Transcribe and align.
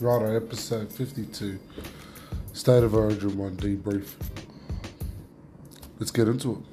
Righto, 0.00 0.34
episode 0.34 0.92
52, 0.92 1.56
State 2.52 2.82
of 2.82 2.94
Origin 2.96 3.38
1 3.38 3.56
debrief. 3.56 4.14
Let's 6.00 6.10
get 6.10 6.26
into 6.26 6.64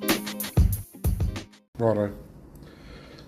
it. 0.00 0.08
Righto. 1.78 2.14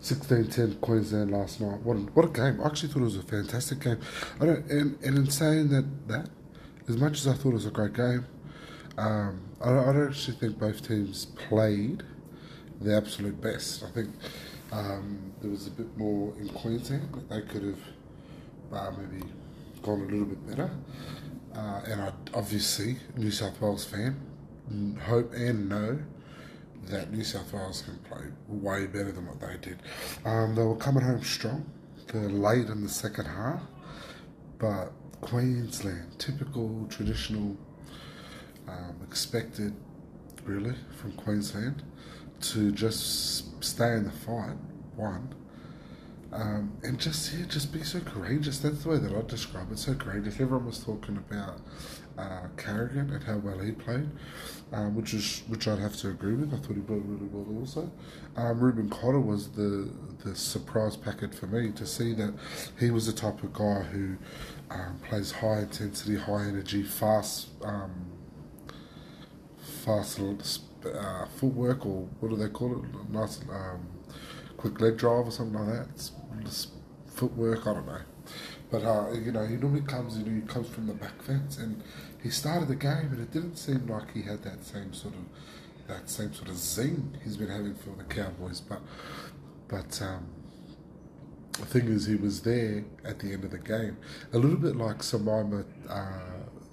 16-10 0.01 0.81
Queensland 0.81 1.31
last 1.31 1.61
night. 1.61 1.81
What 1.81 1.99
a, 1.99 2.01
what 2.01 2.25
a 2.25 2.29
game. 2.29 2.59
I 2.63 2.67
actually 2.67 2.89
thought 2.89 3.03
it 3.03 3.05
was 3.05 3.17
a 3.17 3.23
fantastic 3.23 3.81
game. 3.81 4.01
I 4.41 4.47
don't, 4.47 4.65
and, 4.71 4.99
and 5.05 5.19
in 5.19 5.31
saying 5.31 5.69
that, 5.69 6.09
that, 6.09 6.31
as 6.89 6.97
much 6.97 7.19
as 7.19 7.29
I 7.29 7.35
thought 7.35 7.51
it 7.51 7.55
was 7.55 7.67
a 7.67 7.71
great 7.71 7.93
game, 7.93 8.27
um, 8.97 9.43
I, 9.61 9.73
I 9.73 9.93
don't 9.93 10.09
actually 10.09 10.39
think 10.39 10.59
both 10.59 10.89
teams 10.89 11.27
played 11.27 12.03
the 12.81 12.97
absolute 12.97 13.41
best. 13.43 13.85
I 13.85 13.91
think 13.91 14.09
um, 14.73 15.33
there 15.41 15.51
was 15.51 15.67
a 15.67 15.71
bit 15.71 15.97
more 15.97 16.33
in 16.39 16.49
Queensland 16.49 17.13
that 17.15 17.29
they 17.29 17.43
could 17.43 17.63
have 17.63 17.81
uh, 18.73 18.91
maybe 18.97 19.25
gone 19.83 20.01
a 20.01 20.05
little 20.05 20.27
bit 20.27 20.47
better. 20.47 20.71
Uh, 21.55 21.81
and 21.87 22.01
I 22.01 22.13
obviously, 22.35 22.97
New 23.17 23.31
South 23.31 23.61
Wales 23.61 23.85
fan, 23.85 24.21
hope 25.05 25.33
and 25.35 25.69
know 25.69 25.99
that 26.85 27.13
New 27.13 27.25
South 27.25 27.53
Wales 27.53 27.83
can 27.83 27.99
play 28.09 28.27
way 28.49 28.87
better 28.87 29.13
than 29.13 29.27
what 29.27 29.41
they 29.41 29.57
did. 29.61 29.83
Um, 30.25 30.55
they 30.55 30.63
were 30.63 30.77
coming 30.77 31.03
home 31.03 31.25
strong, 31.25 31.69
they're 32.07 32.29
late 32.29 32.69
in 32.69 32.83
the 32.83 32.89
second 32.89 33.27
half, 33.27 33.63
but 34.59 34.93
Queensland, 35.21 36.19
typical, 36.19 36.87
traditional, 36.89 37.57
um, 38.69 38.97
expected, 39.03 39.75
really, 40.45 40.75
from 40.97 41.13
Queensland 41.13 41.83
to 42.41 42.73
just 42.73 43.63
stay 43.63 43.93
in 43.95 44.05
the 44.05 44.11
fight, 44.11 44.57
one, 44.97 45.35
um, 46.33 46.73
and 46.83 46.99
just 46.99 47.35
yeah, 47.35 47.45
just 47.47 47.73
be 47.73 47.83
so 47.83 48.01
courageous. 48.01 48.59
That's 48.59 48.85
the 48.85 48.91
way 48.91 48.99
that 48.99 49.13
I 49.13 49.23
describe 49.23 49.73
it. 49.73 49.79
So 49.79 49.95
courageous. 49.95 50.35
Everyone 50.35 50.67
was 50.67 50.85
talking 50.85 51.17
about 51.17 51.61
uh, 52.17 52.47
Carrigan 52.57 53.11
and 53.11 53.25
how 53.25 53.39
well 53.39 53.59
he 53.59 53.73
played, 53.73 54.09
um, 54.73 54.95
which 54.95 55.13
is 55.13 55.43
which 55.49 55.67
I'd 55.67 55.79
have 55.79 55.97
to 55.97 56.11
agree 56.11 56.35
with. 56.35 56.55
I 56.55 56.59
thought 56.59 56.77
he 56.77 56.83
played 56.83 57.03
really 57.05 57.27
well 57.27 57.59
also. 57.59 57.91
Um, 58.37 58.61
Reuben 58.61 58.89
Cotter 58.91 59.21
was 59.21 59.49
the 59.51 59.91
the 60.25 60.37
surprise 60.37 60.97
packet 60.97 61.35
for 61.35 61.47
me 61.47 61.73
to 61.73 61.87
see 61.87 62.13
that 62.15 62.35
he 62.79 62.91
was 62.91 63.07
the 63.07 63.13
type 63.13 63.43
of 63.43 63.53
guy 63.53 63.83
who 63.83 64.17
um, 64.71 65.01
plays 65.09 65.33
high 65.33 65.61
intensity, 65.61 66.17
high 66.17 66.45
energy, 66.45 66.83
fast, 66.83 67.49
um, 67.65 67.91
fast 69.59 70.19
uh, 70.87 71.27
footwork 71.37 71.85
or 71.87 72.09
what 72.21 72.31
do 72.31 72.37
they 72.37 72.49
call 72.49 72.73
it? 72.73 73.11
Nice 73.11 73.41
um, 73.51 73.87
quick 74.57 74.81
leg 74.81 74.97
drive 74.97 75.27
or 75.27 75.31
something 75.31 75.59
like 75.59 75.75
that. 75.75 75.89
It's, 75.91 76.69
footwork, 77.07 77.67
I 77.67 77.75
don't 77.75 77.87
know. 77.87 77.99
But 78.71 78.85
uh, 78.85 79.11
you 79.13 79.33
know, 79.33 79.45
he 79.45 79.57
normally 79.57 79.83
comes 79.83 80.17
in. 80.17 80.41
He 80.41 80.47
comes 80.47 80.69
from 80.69 80.87
the 80.87 80.95
back 80.95 81.21
fence, 81.23 81.59
and 81.59 81.83
he 82.23 82.31
started 82.31 82.69
the 82.69 82.77
game, 82.77 83.11
and 83.13 83.21
it 83.21 83.33
didn't 83.33 83.57
seem 83.57 83.87
like 83.87 84.13
he 84.15 84.23
had 84.23 84.43
that 84.45 84.65
same 84.65 84.93
sort 84.93 85.15
of 85.15 85.89
that 85.89 86.09
same 86.09 86.33
sort 86.33 86.49
of 86.49 86.57
zing 86.57 87.19
he's 87.25 87.37
been 87.37 87.49
having 87.49 87.75
for 87.75 87.91
the 87.91 88.05
Cowboys. 88.05 88.61
But 88.61 88.81
but 89.69 90.01
um, 90.03 90.27
the 91.53 91.67
thing 91.67 91.89
is, 91.89 92.07
he 92.07 92.15
was 92.15 92.43
there 92.43 92.85
at 93.05 93.19
the 93.19 93.33
end 93.33 93.45
of 93.45 93.51
the 93.51 93.59
game, 93.59 93.97
a 94.33 94.39
little 94.39 94.57
bit 94.57 94.77
like 94.77 94.99
Simaima 94.99 95.65
uh, 95.89 96.05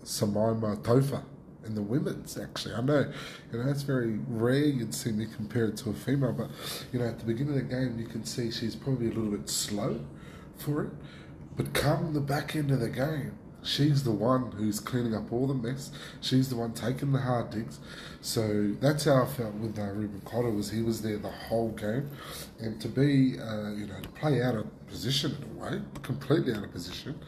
Simaima 0.03 0.77
Taufa 0.83 1.23
in 1.67 1.75
the 1.75 1.81
women's. 1.81 2.37
Actually, 2.37 2.75
I 2.75 2.81
know 2.81 3.11
you 3.51 3.59
know 3.59 3.65
that's 3.65 3.83
very 3.83 4.19
rare. 4.27 4.65
You'd 4.65 4.93
see 4.93 5.11
me 5.11 5.27
compare 5.35 5.65
it 5.65 5.77
to 5.77 5.91
a 5.91 5.93
female, 5.93 6.33
but 6.33 6.49
you 6.91 6.99
know 6.99 7.05
at 7.05 7.19
the 7.19 7.25
beginning 7.25 7.59
of 7.59 7.69
the 7.69 7.75
game, 7.75 7.99
you 7.99 8.05
can 8.05 8.23
see 8.25 8.51
she's 8.51 8.75
probably 8.75 9.07
a 9.07 9.13
little 9.13 9.31
bit 9.31 9.49
slow 9.49 9.99
for 10.57 10.85
it. 10.85 10.91
But 11.55 11.73
come 11.73 12.13
the 12.13 12.21
back 12.21 12.55
end 12.55 12.71
of 12.71 12.79
the 12.79 12.89
game, 12.89 13.37
she's 13.63 14.03
the 14.03 14.11
one 14.11 14.51
who's 14.51 14.79
cleaning 14.79 15.15
up 15.15 15.31
all 15.31 15.47
the 15.47 15.53
mess. 15.53 15.91
She's 16.21 16.49
the 16.49 16.55
one 16.55 16.73
taking 16.73 17.11
the 17.11 17.19
hard 17.19 17.49
digs. 17.49 17.79
So 18.21 18.75
that's 18.79 19.05
how 19.05 19.23
I 19.23 19.25
felt 19.25 19.53
with 19.55 19.77
uh, 19.77 19.83
Reuben 19.83 20.21
Cotter 20.23 20.51
was 20.51 20.71
he 20.71 20.81
was 20.81 21.01
there 21.01 21.17
the 21.17 21.29
whole 21.29 21.69
game, 21.71 22.09
and 22.59 22.79
to 22.81 22.87
be 22.87 23.39
uh, 23.39 23.71
you 23.71 23.87
know 23.87 23.99
to 24.01 24.09
play 24.09 24.41
out 24.41 24.55
of 24.55 24.87
position 24.87 25.35
in 25.41 25.57
a 25.57 25.63
way, 25.63 25.81
completely 26.03 26.53
out 26.53 26.63
of 26.63 26.71
position. 26.71 27.19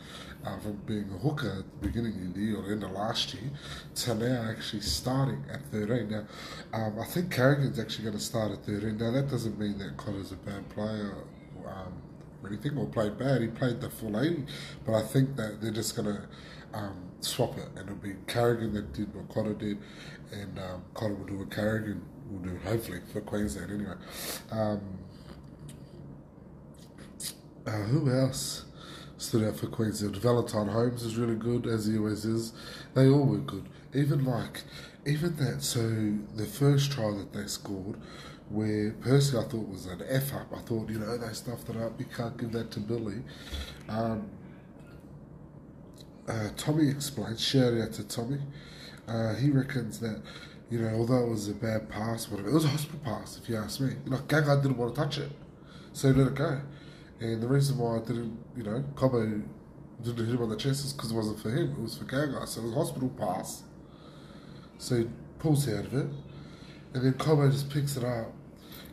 Uh, 0.46 0.58
from 0.60 0.78
being 0.86 1.04
a 1.14 1.18
hooker 1.18 1.50
at 1.60 1.82
the 1.82 1.88
beginning 1.88 2.14
of 2.14 2.34
the 2.34 2.40
year 2.40 2.58
or 2.58 2.72
end 2.72 2.82
of 2.82 2.92
last 2.92 3.34
year 3.34 3.52
to 3.94 4.16
now 4.16 4.50
actually 4.50 4.80
starting 4.80 5.44
at 5.52 5.60
13. 5.66 6.10
Now, 6.10 6.24
um, 6.72 6.98
I 6.98 7.04
think 7.04 7.30
Carrigan's 7.30 7.78
actually 7.78 8.06
going 8.06 8.18
to 8.18 8.24
start 8.24 8.54
at 8.54 8.64
13. 8.66 8.98
Now, 8.98 9.12
that 9.12 9.30
doesn't 9.30 9.60
mean 9.60 9.78
that 9.80 9.98
Cotter's 9.98 10.32
a 10.32 10.38
bad 10.38 10.70
player. 10.70 11.14
Um, 11.68 12.02
or 12.44 12.50
anything 12.50 12.78
or 12.78 12.86
played 12.86 13.18
bad. 13.18 13.42
He 13.42 13.48
played 13.48 13.82
the 13.82 13.90
full 13.90 14.20
80, 14.20 14.46
but 14.86 14.96
I 14.96 15.02
think 15.02 15.36
that 15.36 15.62
they're 15.62 15.72
just 15.72 15.96
going 15.96 16.16
to 16.16 16.22
um, 16.74 17.10
swap 17.22 17.58
it 17.58 17.68
and 17.76 17.80
it'll 17.80 17.96
be 17.96 18.16
Carrigan 18.28 18.74
that 18.74 18.94
did 18.94 19.14
what 19.14 19.30
Cotter 19.30 19.54
did, 19.54 19.78
and 20.32 20.60
um, 20.60 20.84
Cotter 20.94 21.16
will 21.16 21.26
do 21.26 21.38
what 21.40 21.52
Carrigan 21.52 22.02
will 22.30 22.40
do, 22.40 22.58
hopefully, 22.64 23.02
for 23.12 23.22
Queensland 23.22 23.72
anyway. 23.72 23.96
Um, 24.52 24.82
uh, 27.66 27.72
who 27.72 28.10
else 28.10 28.66
stood 29.20 29.44
out 29.44 29.56
for 29.56 29.68
Queensland? 29.68 30.16
Valentine 30.18 30.68
Holmes 30.68 31.04
is 31.04 31.16
really 31.16 31.36
good, 31.36 31.68
as 31.68 31.86
he 31.86 31.98
always 31.98 32.26
is. 32.26 32.54
They 32.96 33.08
all 33.08 33.26
were 33.26 33.38
good. 33.38 33.70
Even 33.94 34.26
like, 34.26 34.64
even 35.06 35.36
that, 35.36 35.62
so 35.62 35.82
the 36.36 36.46
first 36.46 36.92
try 36.92 37.12
that 37.12 37.34
they 37.34 37.46
scored 37.46 37.98
where 38.50 38.92
personally 39.02 39.46
I 39.46 39.50
thought 39.50 39.68
was 39.68 39.86
an 39.86 40.02
F 40.10 40.34
up. 40.34 40.48
I 40.56 40.60
thought, 40.62 40.90
you 40.90 41.00
know, 41.00 41.18
they 41.18 41.34
stuffed 41.34 41.70
it 41.70 41.78
up. 41.78 42.00
You 42.00 42.06
can't 42.06 42.36
give 42.38 42.52
that 42.54 42.72
to 42.72 42.80
Billy. 42.80 43.22
Um, 43.88 44.28
uh, 46.28 46.50
Tommy 46.58 46.90
explained, 46.90 47.40
shout 47.40 47.74
out 47.74 47.94
to 47.94 48.04
Tommy. 48.08 48.40
Uh, 49.08 49.36
he 49.36 49.50
reckons 49.50 50.00
that, 50.00 50.22
you 50.70 50.80
know, 50.80 50.90
although 50.96 51.26
it 51.26 51.30
was 51.30 51.48
a 51.48 51.54
bad 51.54 51.90
pass, 51.90 52.30
whatever, 52.30 52.50
it 52.50 52.54
was 52.54 52.66
a 52.66 52.70
hospital 52.70 53.00
pass, 53.04 53.40
if 53.42 53.50
you 53.50 53.56
ask 53.56 53.80
me. 53.80 53.94
Like, 54.06 54.28
Gagai 54.28 54.62
didn't 54.62 54.78
want 54.78 54.96
to 54.96 55.02
touch 55.02 55.18
it, 55.18 55.32
so 55.94 56.12
he 56.12 56.20
let 56.20 56.28
it 56.28 56.36
go. 56.36 56.62
And 57.22 57.42
the 57.42 57.48
reason 57.48 57.78
why 57.78 57.98
I 57.98 58.00
didn't, 58.00 58.38
you 58.56 58.64
know, 58.64 58.84
Cobbo 58.96 59.44
didn't 60.02 60.26
hit 60.26 60.36
him 60.36 60.42
on 60.42 60.50
the 60.50 60.56
chest 60.56 60.86
is 60.86 60.94
because 60.94 61.12
it 61.12 61.16
wasn't 61.16 61.40
for 61.40 61.50
him, 61.50 61.72
it 61.72 61.82
was 61.82 61.98
for 61.98 62.06
Gagai. 62.06 62.48
So 62.48 62.62
it 62.62 62.66
was 62.66 62.74
hospital 62.74 63.10
pass. 63.10 63.64
So 64.78 65.00
he 65.00 65.10
pulls 65.40 65.68
out 65.68 65.86
of 65.86 65.94
it, 65.94 66.08
and 66.94 67.04
then 67.04 67.14
Cobbo 67.14 67.52
just 67.52 67.70
picks 67.70 67.98
it 67.98 68.04
up 68.04 68.32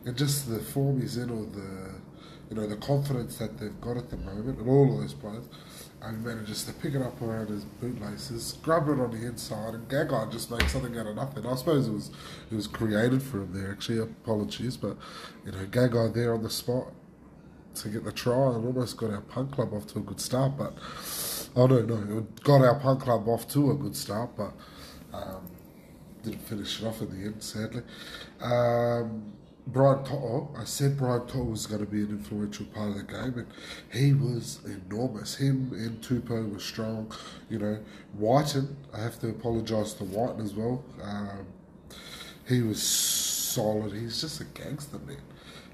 and 0.05 0.17
just 0.17 0.49
the 0.49 0.59
form 0.59 0.99
he's 0.99 1.17
in, 1.17 1.29
or 1.29 1.45
the 1.45 1.95
you 2.49 2.55
know 2.55 2.67
the 2.67 2.77
confidence 2.77 3.37
that 3.37 3.57
they've 3.57 3.79
got 3.79 3.95
at 3.95 4.09
the 4.09 4.17
moment, 4.17 4.59
and 4.59 4.69
all 4.69 4.93
of 4.93 4.99
those 4.99 5.13
players, 5.13 5.45
and 6.01 6.23
manages 6.23 6.65
to 6.65 6.73
pick 6.73 6.95
it 6.95 7.01
up 7.01 7.21
around 7.21 7.47
his 7.49 7.63
bootlaces, 7.81 8.61
grab 8.61 8.89
it 8.89 8.99
on 8.99 9.11
the 9.11 9.25
inside, 9.25 9.73
and 9.73 9.87
Gagai 9.87 10.31
just 10.31 10.51
makes 10.51 10.73
something 10.73 10.97
out 10.97 11.07
of 11.07 11.15
nothing. 11.15 11.45
I 11.45 11.55
suppose 11.55 11.87
it 11.87 11.93
was 11.93 12.11
it 12.51 12.55
was 12.55 12.67
created 12.67 13.23
for 13.23 13.41
him 13.41 13.53
there. 13.53 13.71
Actually, 13.71 13.99
apologies, 13.99 14.75
but 14.75 14.97
you 15.45 15.53
know 15.53 15.65
Gagai 15.65 16.13
there 16.13 16.33
on 16.33 16.43
the 16.43 16.49
spot 16.49 16.91
to 17.83 17.89
get 17.89 18.03
the 18.03 18.11
try 18.11 18.53
and 18.53 18.65
almost 18.65 18.97
got 18.97 19.11
our 19.11 19.21
punk 19.21 19.51
club 19.51 19.73
off 19.73 19.87
to 19.87 19.99
a 19.99 20.01
good 20.01 20.19
start. 20.19 20.57
But 20.57 20.73
oh 21.55 21.67
no, 21.67 21.81
no, 21.81 22.19
it 22.19 22.43
got 22.43 22.61
our 22.61 22.79
punk 22.79 23.01
club 23.01 23.27
off 23.27 23.47
to 23.49 23.71
a 23.71 23.75
good 23.75 23.95
start, 23.95 24.31
but 24.35 24.53
um, 25.13 25.47
didn't 26.23 26.41
finish 26.41 26.81
it 26.81 26.87
off 26.87 27.01
in 27.01 27.09
the 27.09 27.25
end, 27.27 27.41
sadly. 27.41 27.83
Um, 28.41 29.33
Brian 29.67 30.01
To'o, 30.05 30.49
I 30.57 30.63
said 30.63 30.97
Brian 30.97 31.27
To'o 31.27 31.43
was 31.43 31.67
going 31.67 31.81
to 31.81 31.85
be 31.85 32.01
an 32.01 32.09
influential 32.09 32.65
part 32.67 32.89
of 32.89 32.95
the 32.95 33.03
game, 33.03 33.33
and 33.37 33.47
he 33.91 34.13
was 34.13 34.59
enormous. 34.65 35.35
Him 35.35 35.71
and 35.73 36.01
Tupou 36.01 36.53
were 36.53 36.59
strong. 36.59 37.11
You 37.49 37.59
know, 37.59 37.79
Wighton, 38.13 38.77
I 38.93 39.01
have 39.01 39.19
to 39.19 39.29
apologise 39.29 39.93
to 39.95 40.05
Wighton 40.05 40.41
as 40.41 40.53
well. 40.53 40.85
Um, 41.03 41.47
he 42.47 42.61
was 42.61 42.81
solid. 42.81 43.91
He's 43.91 44.21
just 44.21 44.39
a 44.39 44.45
gangster, 44.45 44.99
man. 44.99 45.17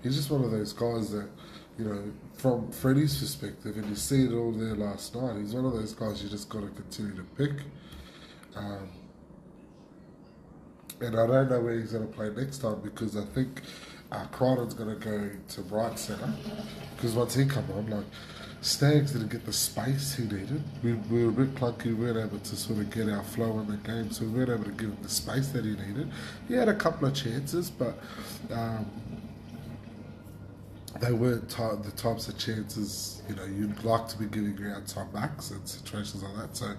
He's 0.01 0.15
just 0.15 0.31
one 0.31 0.43
of 0.43 0.49
those 0.49 0.73
guys 0.73 1.11
that, 1.11 1.29
you 1.77 1.85
know, 1.85 2.03
from 2.33 2.71
Freddie's 2.71 3.17
perspective, 3.19 3.77
and 3.77 3.87
you 3.87 3.95
see 3.95 4.25
it 4.25 4.33
all 4.33 4.51
there 4.51 4.75
last 4.75 5.15
night, 5.15 5.37
he's 5.37 5.53
one 5.53 5.65
of 5.65 5.73
those 5.73 5.93
guys 5.93 6.21
you 6.21 6.29
just 6.29 6.49
got 6.49 6.61
to 6.61 6.67
continue 6.69 7.15
to 7.15 7.23
pick. 7.35 7.63
Um, 8.55 8.89
and 11.01 11.19
I 11.19 11.27
don't 11.27 11.49
know 11.49 11.59
where 11.59 11.79
he's 11.79 11.91
going 11.91 12.07
to 12.07 12.13
play 12.13 12.29
next 12.29 12.59
time 12.59 12.79
because 12.81 13.17
I 13.17 13.25
think 13.25 13.61
uh, 14.11 14.25
Crichton's 14.27 14.73
going 14.73 14.97
to 14.97 15.03
go 15.03 15.29
to 15.49 15.61
right 15.63 15.97
centre 15.97 16.33
because 16.95 17.13
once 17.13 17.33
he 17.33 17.45
come 17.45 17.65
on, 17.71 17.89
like 17.89 18.05
Stags 18.61 19.11
didn't 19.11 19.29
get 19.29 19.45
the 19.45 19.51
space 19.51 20.15
he 20.15 20.23
needed. 20.23 20.63
We, 20.83 20.93
we 20.93 21.25
were 21.25 21.29
a 21.29 21.33
bit 21.33 21.55
clunky. 21.55 21.87
We 21.87 21.95
weren't 21.95 22.17
able 22.17 22.39
to 22.39 22.55
sort 22.55 22.79
of 22.79 22.89
get 22.91 23.09
our 23.09 23.23
flow 23.23 23.59
in 23.59 23.67
the 23.67 23.75
game, 23.77 24.09
so 24.11 24.23
we 24.23 24.31
weren't 24.31 24.51
able 24.51 24.63
to 24.63 24.71
give 24.71 24.89
him 24.89 24.97
the 25.01 25.09
space 25.09 25.49
that 25.49 25.65
he 25.65 25.71
needed. 25.71 26.09
He 26.47 26.53
had 26.53 26.69
a 26.69 26.73
couple 26.73 27.07
of 27.07 27.13
chances, 27.13 27.69
but 27.69 27.99
um, 28.51 28.89
they 30.99 31.11
weren't 31.11 31.49
the 31.49 31.91
types 31.95 32.27
of 32.27 32.37
chances 32.37 33.21
you 33.27 33.35
know 33.35 33.45
you'd 33.45 33.83
like 33.83 34.07
to 34.07 34.17
be 34.17 34.25
giving 34.25 34.57
your 34.57 34.75
outside 34.75 35.11
backs 35.13 35.51
and 35.51 35.67
situations 35.67 36.23
like 36.23 36.35
that. 36.35 36.55
So 36.57 36.75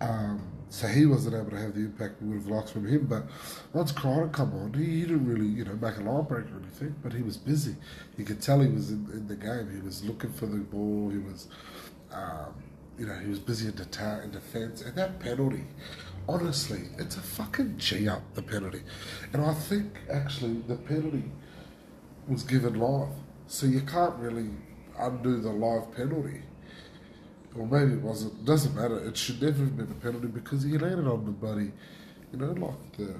Um, 0.00 0.42
so 0.70 0.86
he 0.86 1.04
wasn't 1.06 1.34
able 1.34 1.50
to 1.50 1.58
have 1.58 1.74
the 1.74 1.80
impact 1.80 2.22
we 2.22 2.28
would 2.28 2.38
have 2.38 2.46
liked 2.48 2.70
from 2.70 2.86
him. 2.86 3.06
But 3.06 3.24
once 3.72 3.92
Crichton 3.92 4.30
come 4.30 4.54
on, 4.54 4.72
he, 4.74 4.84
he 4.84 5.00
didn't 5.02 5.26
really, 5.26 5.46
you 5.46 5.64
know, 5.64 5.74
make 5.74 5.96
a 5.96 6.00
line 6.00 6.24
break 6.24 6.46
or 6.46 6.58
anything. 6.58 6.94
But 7.02 7.12
he 7.12 7.22
was 7.22 7.36
busy. 7.36 7.76
You 8.16 8.24
could 8.24 8.40
tell 8.40 8.60
he 8.60 8.68
was 8.68 8.90
in, 8.90 9.08
in 9.12 9.26
the 9.26 9.36
game. 9.36 9.70
He 9.74 9.80
was 9.80 10.04
looking 10.04 10.32
for 10.32 10.46
the 10.46 10.58
ball. 10.58 11.10
He 11.10 11.18
was, 11.18 11.48
um, 12.12 12.54
you 12.98 13.06
know, 13.06 13.14
he 13.18 13.28
was 13.28 13.38
busy 13.40 13.66
in, 13.68 13.74
deta- 13.74 14.24
in 14.24 14.30
defence. 14.30 14.82
And 14.82 14.94
that 14.96 15.18
penalty, 15.20 15.64
honestly, 16.28 16.82
it's 16.98 17.16
a 17.16 17.20
fucking 17.20 17.78
G 17.78 18.08
up 18.08 18.22
the 18.34 18.42
penalty. 18.42 18.82
And 19.32 19.42
I 19.44 19.54
think 19.54 19.98
actually 20.10 20.54
the 20.68 20.76
penalty 20.76 21.24
was 22.28 22.42
given 22.44 22.74
live, 22.78 23.08
so 23.50 23.66
you 23.66 23.80
can't 23.80 24.14
really 24.14 24.48
undo 24.96 25.40
the 25.40 25.50
live 25.50 25.92
penalty 25.96 26.40
or 27.56 27.66
maybe 27.66 27.94
it 27.94 28.00
wasn't. 28.00 28.44
Doesn't 28.44 28.76
matter. 28.76 28.96
It 29.00 29.16
should 29.16 29.42
never 29.42 29.58
have 29.58 29.76
been 29.76 29.90
a 29.90 29.94
penalty 29.94 30.28
because 30.28 30.62
he 30.62 30.78
landed 30.78 31.08
on 31.08 31.24
the 31.24 31.32
buddy, 31.32 31.72
you 32.32 32.38
know, 32.38 32.52
like 32.52 32.92
the 32.96 33.16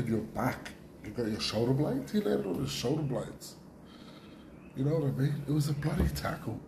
in 0.00 0.06
your 0.06 0.20
back. 0.20 0.70
You 1.04 1.10
got 1.10 1.26
your 1.26 1.40
shoulder 1.40 1.74
blades. 1.74 2.12
He 2.12 2.20
landed 2.20 2.46
on 2.46 2.60
his 2.60 2.72
shoulder 2.72 3.02
blades. 3.02 3.56
You 4.74 4.86
know 4.86 4.94
what 4.94 5.08
I 5.08 5.10
mean? 5.10 5.42
It 5.46 5.52
was 5.52 5.68
a 5.68 5.74
bloody 5.74 6.08
tackle. 6.08 6.58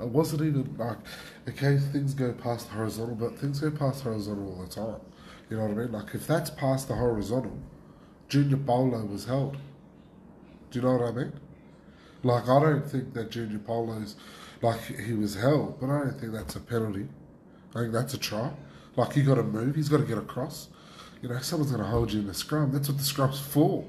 It 0.00 0.06
wasn't 0.06 0.42
even 0.42 0.76
like 0.78 0.98
okay, 1.48 1.78
things 1.78 2.14
go 2.14 2.32
past 2.32 2.68
the 2.68 2.74
horizontal, 2.74 3.16
but 3.16 3.40
things 3.40 3.58
go 3.58 3.72
past 3.72 4.04
horizontal 4.04 4.54
all 4.56 4.64
the 4.64 4.72
time. 4.72 5.00
You 5.50 5.56
know 5.56 5.64
what 5.64 5.72
I 5.72 5.74
mean? 5.74 5.90
Like 5.90 6.14
if 6.14 6.28
that's 6.28 6.50
past 6.50 6.86
the 6.86 6.94
horizontal, 6.94 7.58
Junior 8.28 8.58
Paulo 8.58 9.04
was 9.04 9.24
held. 9.24 9.56
Do 10.70 10.78
you 10.78 10.84
know 10.84 10.96
what 10.96 11.08
I 11.08 11.10
mean? 11.10 11.32
Like 12.22 12.48
I 12.48 12.60
don't 12.60 12.88
think 12.88 13.14
that 13.14 13.30
Junior 13.30 13.58
Paulo's 13.58 14.16
like 14.62 14.80
he 14.82 15.14
was 15.14 15.34
held, 15.34 15.80
but 15.80 15.88
I 15.88 16.00
don't 16.00 16.20
think 16.20 16.32
that's 16.32 16.56
a 16.56 16.60
penalty. 16.60 17.08
I 17.74 17.80
think 17.80 17.92
that's 17.92 18.14
a 18.14 18.18
try. 18.18 18.50
Like 18.96 19.12
he 19.12 19.22
got 19.22 19.36
to 19.36 19.42
move, 19.42 19.76
he's 19.76 19.88
got 19.88 19.98
to 19.98 20.04
get 20.04 20.18
across. 20.18 20.68
You 21.22 21.28
know, 21.28 21.38
someone's 21.38 21.70
going 21.70 21.82
to 21.82 21.88
hold 21.88 22.12
you 22.12 22.20
in 22.20 22.26
the 22.26 22.34
scrum. 22.34 22.72
That's 22.72 22.88
what 22.88 22.98
the 22.98 23.04
scrum's 23.04 23.40
for. 23.40 23.84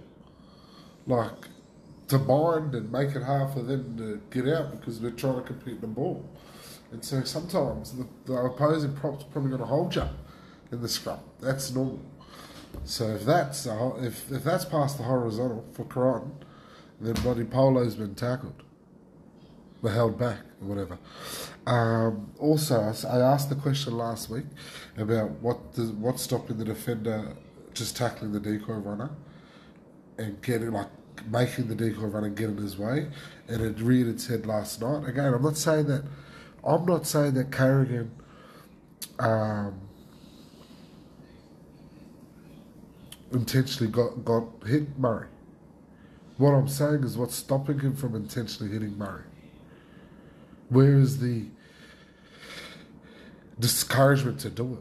Like 1.08 1.48
to 2.10 2.20
bind 2.20 2.76
and 2.76 2.92
make 2.92 3.16
it 3.16 3.24
hard 3.24 3.54
for 3.54 3.62
them 3.62 3.98
to 3.98 4.22
get 4.30 4.54
out 4.54 4.72
because 4.72 5.00
we're 5.00 5.12
trying 5.12 5.36
to 5.36 5.42
compete 5.42 5.76
in 5.76 5.82
the 5.82 5.88
ball. 5.88 6.26
And 6.92 7.04
so 7.04 7.24
sometimes 7.24 7.94
the, 7.94 8.06
the 8.26 8.34
opposing 8.34 8.94
prop's 8.94 9.24
probably 9.24 9.50
going 9.50 9.62
to 9.62 9.68
hold 9.68 9.96
you 9.96 10.08
in 10.72 10.82
the 10.82 10.90
scrum. 10.90 11.20
That's 11.40 11.72
normal. 11.72 12.02
So 12.84 13.08
if 13.08 13.26
that's 13.26 13.66
if 13.66 14.32
if 14.32 14.44
that's 14.44 14.66
past 14.66 14.98
the 14.98 15.04
horizontal 15.04 15.66
for 15.74 15.84
Crichton, 15.86 16.34
then 17.02 17.14
bloody 17.16 17.44
Paulo's 17.44 17.96
been 17.96 18.16
tackled 18.16 18.64
were 19.82 19.92
held 19.92 20.18
back 20.18 20.40
or 20.62 20.68
whatever. 20.68 21.00
Um, 21.66 22.32
also, 22.40 22.80
I 22.80 23.20
asked 23.20 23.50
the 23.50 23.56
question 23.56 23.98
last 23.98 24.30
week 24.30 24.46
about 24.98 25.32
what 25.42 25.58
what's 25.78 26.24
stopping 26.24 26.58
the 26.58 26.66
defender 26.66 27.36
just 27.74 27.96
tackling 27.96 28.32
the 28.32 28.40
decoy 28.40 28.74
runner 28.74 29.10
and 30.18 30.42
getting 30.42 30.72
like 30.72 30.90
making 31.30 31.68
the 31.68 31.76
decoy 31.76 32.06
runner 32.06 32.30
get 32.30 32.50
in 32.50 32.58
his 32.58 32.78
way, 32.78 33.08
and 33.48 33.62
it 33.62 33.80
reared 33.80 34.08
its 34.08 34.28
head 34.28 34.46
last 34.46 34.82
night. 34.82 35.08
Again, 35.08 35.34
I'm 35.34 35.42
not 35.42 35.58
saying 35.58 35.88
that 35.88 36.04
I'm 36.64 36.86
not 36.86 37.08
saying 37.08 37.34
that 37.36 37.52
Carrigan. 37.52 38.12
Um, 39.20 39.80
intentionally 43.34 43.92
got, 43.92 44.26
got 44.26 44.44
hit 44.66 44.98
Murray. 44.98 45.28
What 46.42 46.56
I'm 46.56 46.68
saying 46.68 47.04
is 47.04 47.20
what's 47.20 47.36
stopping 47.36 47.78
him 47.78 47.96
from 47.96 48.16
intentionally 48.16 48.74
hitting 48.74 48.98
Murray. 48.98 49.26
Where 50.70 50.96
is 50.96 51.20
the 51.20 51.46
discouragement 53.60 54.40
to 54.40 54.50
do 54.50 54.74
it? 54.74 54.80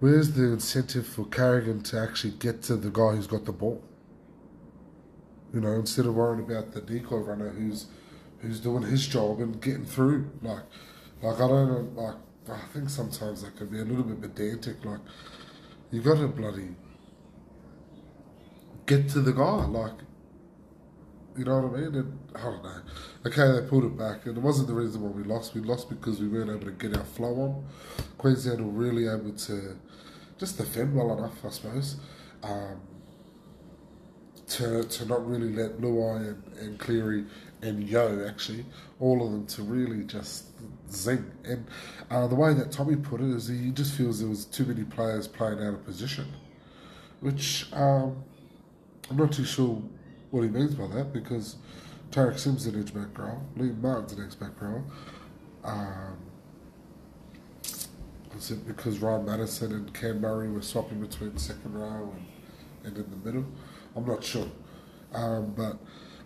Where's 0.00 0.32
the 0.32 0.52
incentive 0.52 1.06
for 1.06 1.24
Carrigan 1.24 1.82
to 1.84 1.98
actually 1.98 2.34
get 2.34 2.60
to 2.64 2.76
the 2.76 2.90
guy 2.90 3.12
who's 3.12 3.26
got 3.26 3.46
the 3.46 3.52
ball? 3.52 3.82
You 5.54 5.62
know, 5.62 5.72
instead 5.76 6.04
of 6.04 6.14
worrying 6.14 6.44
about 6.44 6.72
the 6.72 6.82
decoy 6.82 7.20
runner 7.20 7.48
who's 7.48 7.86
who's 8.40 8.60
doing 8.60 8.82
his 8.82 9.06
job 9.06 9.40
and 9.40 9.62
getting 9.62 9.86
through. 9.86 10.30
Like, 10.42 10.64
like 11.22 11.36
I 11.36 11.48
don't 11.48 11.96
like 11.96 12.16
I 12.50 12.60
think 12.74 12.90
sometimes 12.90 13.40
that 13.44 13.56
can 13.56 13.68
be 13.68 13.78
a 13.78 13.84
little 13.84 14.04
bit 14.04 14.20
pedantic. 14.20 14.84
Like, 14.84 15.00
you 15.90 16.02
got 16.02 16.18
to 16.18 16.28
bloody 16.28 16.76
get 18.84 19.08
to 19.08 19.22
the 19.22 19.32
guy. 19.32 19.64
Like, 19.64 20.00
you 21.38 21.44
know 21.44 21.60
what 21.60 21.78
I 21.78 21.82
mean? 21.82 21.94
And 21.94 22.18
I 22.34 22.42
don't 22.42 22.62
know. 22.62 22.80
Okay, 23.26 23.60
they 23.60 23.66
pulled 23.68 23.84
it 23.84 23.96
back, 23.96 24.26
and 24.26 24.36
it 24.36 24.40
wasn't 24.40 24.68
the 24.68 24.74
reason 24.74 25.00
why 25.02 25.10
we 25.10 25.22
lost. 25.22 25.54
We 25.54 25.60
lost 25.60 25.88
because 25.88 26.20
we 26.20 26.28
weren't 26.28 26.50
able 26.50 26.66
to 26.66 26.72
get 26.72 26.96
our 26.96 27.04
flow 27.04 27.34
on. 27.40 27.66
Queensland 28.18 28.64
were 28.64 28.84
really 28.84 29.06
able 29.06 29.32
to 29.32 29.78
just 30.38 30.58
defend 30.58 30.94
well 30.94 31.16
enough, 31.16 31.44
I 31.44 31.50
suppose, 31.50 31.96
um, 32.42 32.80
to 34.48 34.84
to 34.84 35.06
not 35.06 35.28
really 35.28 35.52
let 35.54 35.78
Luai 35.80 36.28
and, 36.28 36.58
and 36.58 36.78
Cleary 36.78 37.24
and 37.62 37.82
Yeo 37.88 38.26
actually 38.28 38.64
all 39.00 39.24
of 39.24 39.32
them 39.32 39.46
to 39.46 39.62
really 39.62 40.04
just 40.04 40.46
zing. 40.90 41.30
And 41.44 41.66
uh, 42.10 42.26
the 42.26 42.34
way 42.34 42.54
that 42.54 42.72
Tommy 42.72 42.96
put 42.96 43.20
it 43.20 43.28
is 43.28 43.48
he 43.48 43.70
just 43.70 43.94
feels 43.94 44.20
there 44.20 44.28
was 44.28 44.44
too 44.44 44.64
many 44.64 44.84
players 44.84 45.28
playing 45.28 45.58
out 45.58 45.74
of 45.74 45.84
position, 45.84 46.26
which 47.20 47.66
um, 47.72 48.22
I'm 49.10 49.16
not 49.16 49.32
too 49.32 49.44
sure 49.44 49.82
what 50.30 50.42
he 50.42 50.48
means 50.48 50.74
by 50.74 50.86
that 50.88 51.12
because 51.12 51.56
Tariq 52.10 52.38
Sims 52.38 52.66
is 52.66 52.74
an 52.74 52.80
edge 52.80 52.94
back 52.94 53.16
row, 53.18 53.40
Liam 53.56 53.80
Martin's 53.80 54.12
an 54.12 54.24
ex 54.24 54.34
back 54.34 54.60
row. 54.60 54.82
Um, 55.64 56.16
is 58.36 58.50
it 58.50 58.66
because 58.66 59.00
Ryan 59.00 59.26
Matterson 59.26 59.72
and 59.72 59.92
Cam 59.92 60.20
Murray 60.20 60.48
were 60.48 60.62
swapping 60.62 61.00
between 61.00 61.36
second 61.38 61.74
row 61.74 62.14
and, 62.84 62.96
and 62.96 63.04
in 63.04 63.10
the 63.10 63.16
middle? 63.26 63.44
I'm 63.96 64.06
not 64.06 64.22
sure. 64.22 64.46
Um, 65.12 65.54
but 65.56 65.78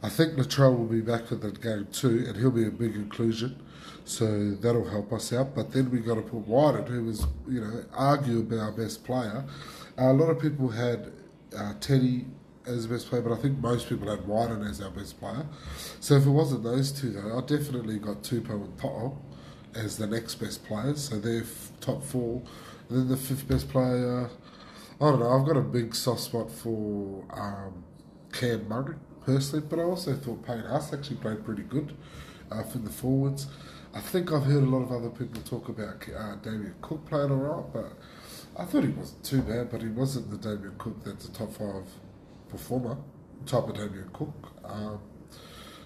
I 0.03 0.09
think 0.09 0.35
Latrell 0.35 0.77
will 0.77 0.87
be 0.87 1.01
back 1.01 1.27
for 1.27 1.37
the 1.37 1.51
game 1.53 1.87
too, 1.93 2.25
and 2.27 2.37
he'll 2.37 2.51
be 2.51 2.67
a 2.67 2.71
big 2.71 2.95
inclusion. 2.97 3.63
So 4.05 4.51
that'll 4.51 4.89
help 4.89 5.13
us 5.13 5.33
out. 5.33 5.55
But 5.55 5.73
then 5.73 5.91
we 5.91 6.01
got 6.01 6.17
to 6.17 6.23
put 6.23 6.47
Wighton, 6.47 6.87
who 6.87 7.05
was, 7.05 7.27
you 7.49 7.61
know, 7.61 7.85
arguably 7.97 8.61
our 8.61 8.73
best 8.73 9.05
player. 9.05 9.45
Uh, 9.99 10.05
a 10.05 10.13
lot 10.13 10.29
of 10.29 10.41
people 10.41 10.69
had 10.69 11.13
uh, 11.57 11.75
Teddy 11.81 12.27
as 12.67 12.87
the 12.87 12.95
best 12.95 13.09
player, 13.09 13.23
but 13.23 13.33
I 13.33 13.37
think 13.37 13.59
most 13.59 13.89
people 13.89 14.09
had 14.09 14.27
Wighton 14.27 14.63
as 14.63 14.81
our 14.81 14.91
best 14.91 15.19
player. 15.19 15.47
So 16.01 16.15
if 16.17 16.27
it 16.27 16.31
wasn't 16.31 16.63
those 16.63 16.93
two, 16.93 17.11
though, 17.11 17.39
I 17.39 17.41
definitely 17.41 17.99
got 17.99 18.23
Tupou 18.23 18.65
and 18.65 18.79
To'o 18.79 19.19
as 19.75 19.97
the 19.97 20.07
next 20.07 20.37
best 20.37 20.65
players. 20.65 21.09
So 21.09 21.19
they're 21.19 21.43
f- 21.43 21.73
top 21.81 22.03
four. 22.05 22.43
And 22.89 22.99
then 22.99 23.09
the 23.09 23.17
fifth 23.17 23.49
best 23.49 23.69
player, 23.69 24.31
I 25.01 25.05
don't 25.05 25.21
know, 25.21 25.31
I've 25.31 25.47
got 25.47 25.57
a 25.57 25.63
big 25.63 25.95
soft 25.95 26.21
spot 26.21 26.51
for 26.51 27.25
um, 27.31 27.85
Cam 28.33 28.69
Murray, 28.69 28.97
personally, 29.25 29.67
but 29.69 29.79
I 29.79 29.83
also 29.83 30.15
thought 30.15 30.45
Payne 30.47 30.65
Haas 30.65 30.93
actually 30.93 31.17
played 31.17 31.45
pretty 31.45 31.63
good 31.63 31.97
uh, 32.51 32.63
for 32.63 32.79
the 32.79 32.91
forwards. 32.91 33.47
I 33.95 34.01
think 34.01 34.33
I've 34.33 34.45
heard 34.45 34.63
a 34.63 34.67
lot 34.67 34.83
of 34.83 34.93
other 34.93 35.11
people 35.11 35.43
talk 35.43 35.69
about 35.69 36.03
uh, 36.09 36.37
Damien 36.37 36.75
Cook 36.81 37.07
playing 37.07 37.31
alright, 37.31 37.73
but 37.73 37.93
I 38.57 38.65
thought 38.65 38.85
he 38.85 38.91
wasn't 38.91 39.25
too 39.25 39.43
bad, 39.43 39.71
but 39.71 39.83
he 39.83 39.89
wasn't 39.89 40.31
the 40.31 40.37
Damien 40.37 40.75
Cook 40.79 41.05
that's 41.05 41.27
a 41.27 41.33
top 41.33 41.53
five 41.53 41.85
performer, 42.53 42.97
type 43.47 43.69
of 43.69 43.75
Damien 43.75 44.09
Cook. 44.13 44.53
Um, 44.65 45.01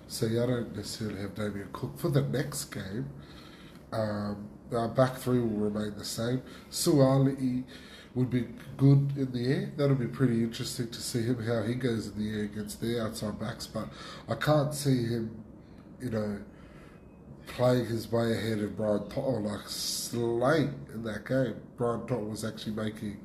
so 0.08 0.26
yeah, 0.26 0.42
I 0.42 0.46
don't 0.46 0.76
necessarily 0.76 1.20
have 1.22 1.34
Damien 1.34 1.68
Cook 1.72 1.98
for 1.98 2.08
the 2.10 2.22
next 2.22 2.66
game. 2.66 3.08
Um, 3.92 4.48
our 4.72 4.88
back 4.88 5.16
three 5.16 5.38
will 5.38 5.70
remain 5.70 5.96
the 5.96 6.04
same. 6.04 6.42
Suaalii 6.70 7.64
would 8.14 8.30
be 8.30 8.46
good 8.76 9.12
in 9.16 9.30
the 9.32 9.46
air. 9.46 9.72
That'll 9.76 9.96
be 9.96 10.06
pretty 10.06 10.42
interesting 10.42 10.90
to 10.90 11.00
see 11.00 11.22
him 11.22 11.44
how 11.44 11.62
he 11.62 11.74
goes 11.74 12.08
in 12.08 12.18
the 12.18 12.38
air 12.38 12.44
against 12.44 12.80
the 12.80 13.02
outside 13.02 13.38
backs. 13.38 13.66
But 13.66 13.88
I 14.28 14.34
can't 14.34 14.74
see 14.74 15.04
him, 15.04 15.44
you 16.00 16.10
know, 16.10 16.38
playing 17.46 17.86
his 17.86 18.10
way 18.10 18.32
ahead 18.32 18.58
of 18.58 18.76
Brian 18.76 19.08
To'o 19.08 19.38
like 19.40 19.60
late 20.12 20.70
in 20.94 21.04
that 21.04 21.26
game. 21.26 21.56
Brian 21.76 22.06
To'o 22.06 22.24
was 22.24 22.44
actually 22.44 22.72
making 22.72 23.20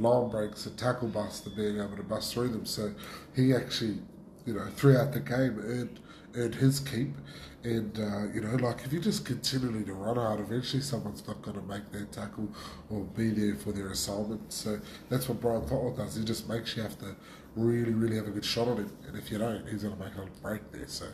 long 0.00 0.30
breaks 0.30 0.66
and 0.66 0.76
tackle 0.78 1.08
bust 1.08 1.46
and 1.46 1.56
being 1.56 1.78
able 1.78 1.96
to 1.96 2.02
bust 2.02 2.32
through 2.32 2.48
them. 2.48 2.66
So 2.66 2.92
he 3.34 3.54
actually, 3.54 3.98
you 4.46 4.54
know, 4.54 4.66
throughout 4.76 5.12
the 5.12 5.20
game 5.20 5.58
earned 5.60 6.00
earned 6.34 6.54
his 6.54 6.80
keep. 6.80 7.14
And 7.62 7.98
uh, 7.98 8.32
you 8.32 8.40
know, 8.40 8.56
like 8.56 8.84
if 8.84 8.92
you 8.92 9.00
just 9.00 9.26
continually 9.26 9.84
to 9.84 9.92
run 9.92 10.16
hard, 10.16 10.40
eventually 10.40 10.80
someone's 10.82 11.26
not 11.26 11.42
going 11.42 11.60
to 11.60 11.66
make 11.66 11.90
their 11.92 12.06
tackle 12.06 12.48
or 12.88 13.00
be 13.00 13.30
there 13.30 13.54
for 13.54 13.72
their 13.72 13.90
assignment. 13.90 14.50
So 14.50 14.80
that's 15.10 15.28
what 15.28 15.40
Brian 15.40 15.62
Thotwell 15.62 15.94
does. 15.94 16.16
He 16.16 16.24
just 16.24 16.48
makes 16.48 16.74
you 16.74 16.82
have 16.82 16.98
to 17.00 17.14
really, 17.56 17.92
really 17.92 18.16
have 18.16 18.26
a 18.26 18.30
good 18.30 18.44
shot 18.44 18.68
on 18.68 18.78
him. 18.78 18.96
And 19.06 19.16
if 19.18 19.30
you 19.30 19.36
don't, 19.36 19.68
he's 19.68 19.82
going 19.82 19.94
to 19.94 20.02
make 20.02 20.14
a 20.14 20.26
break 20.40 20.72
there. 20.72 20.86
So 20.86 21.06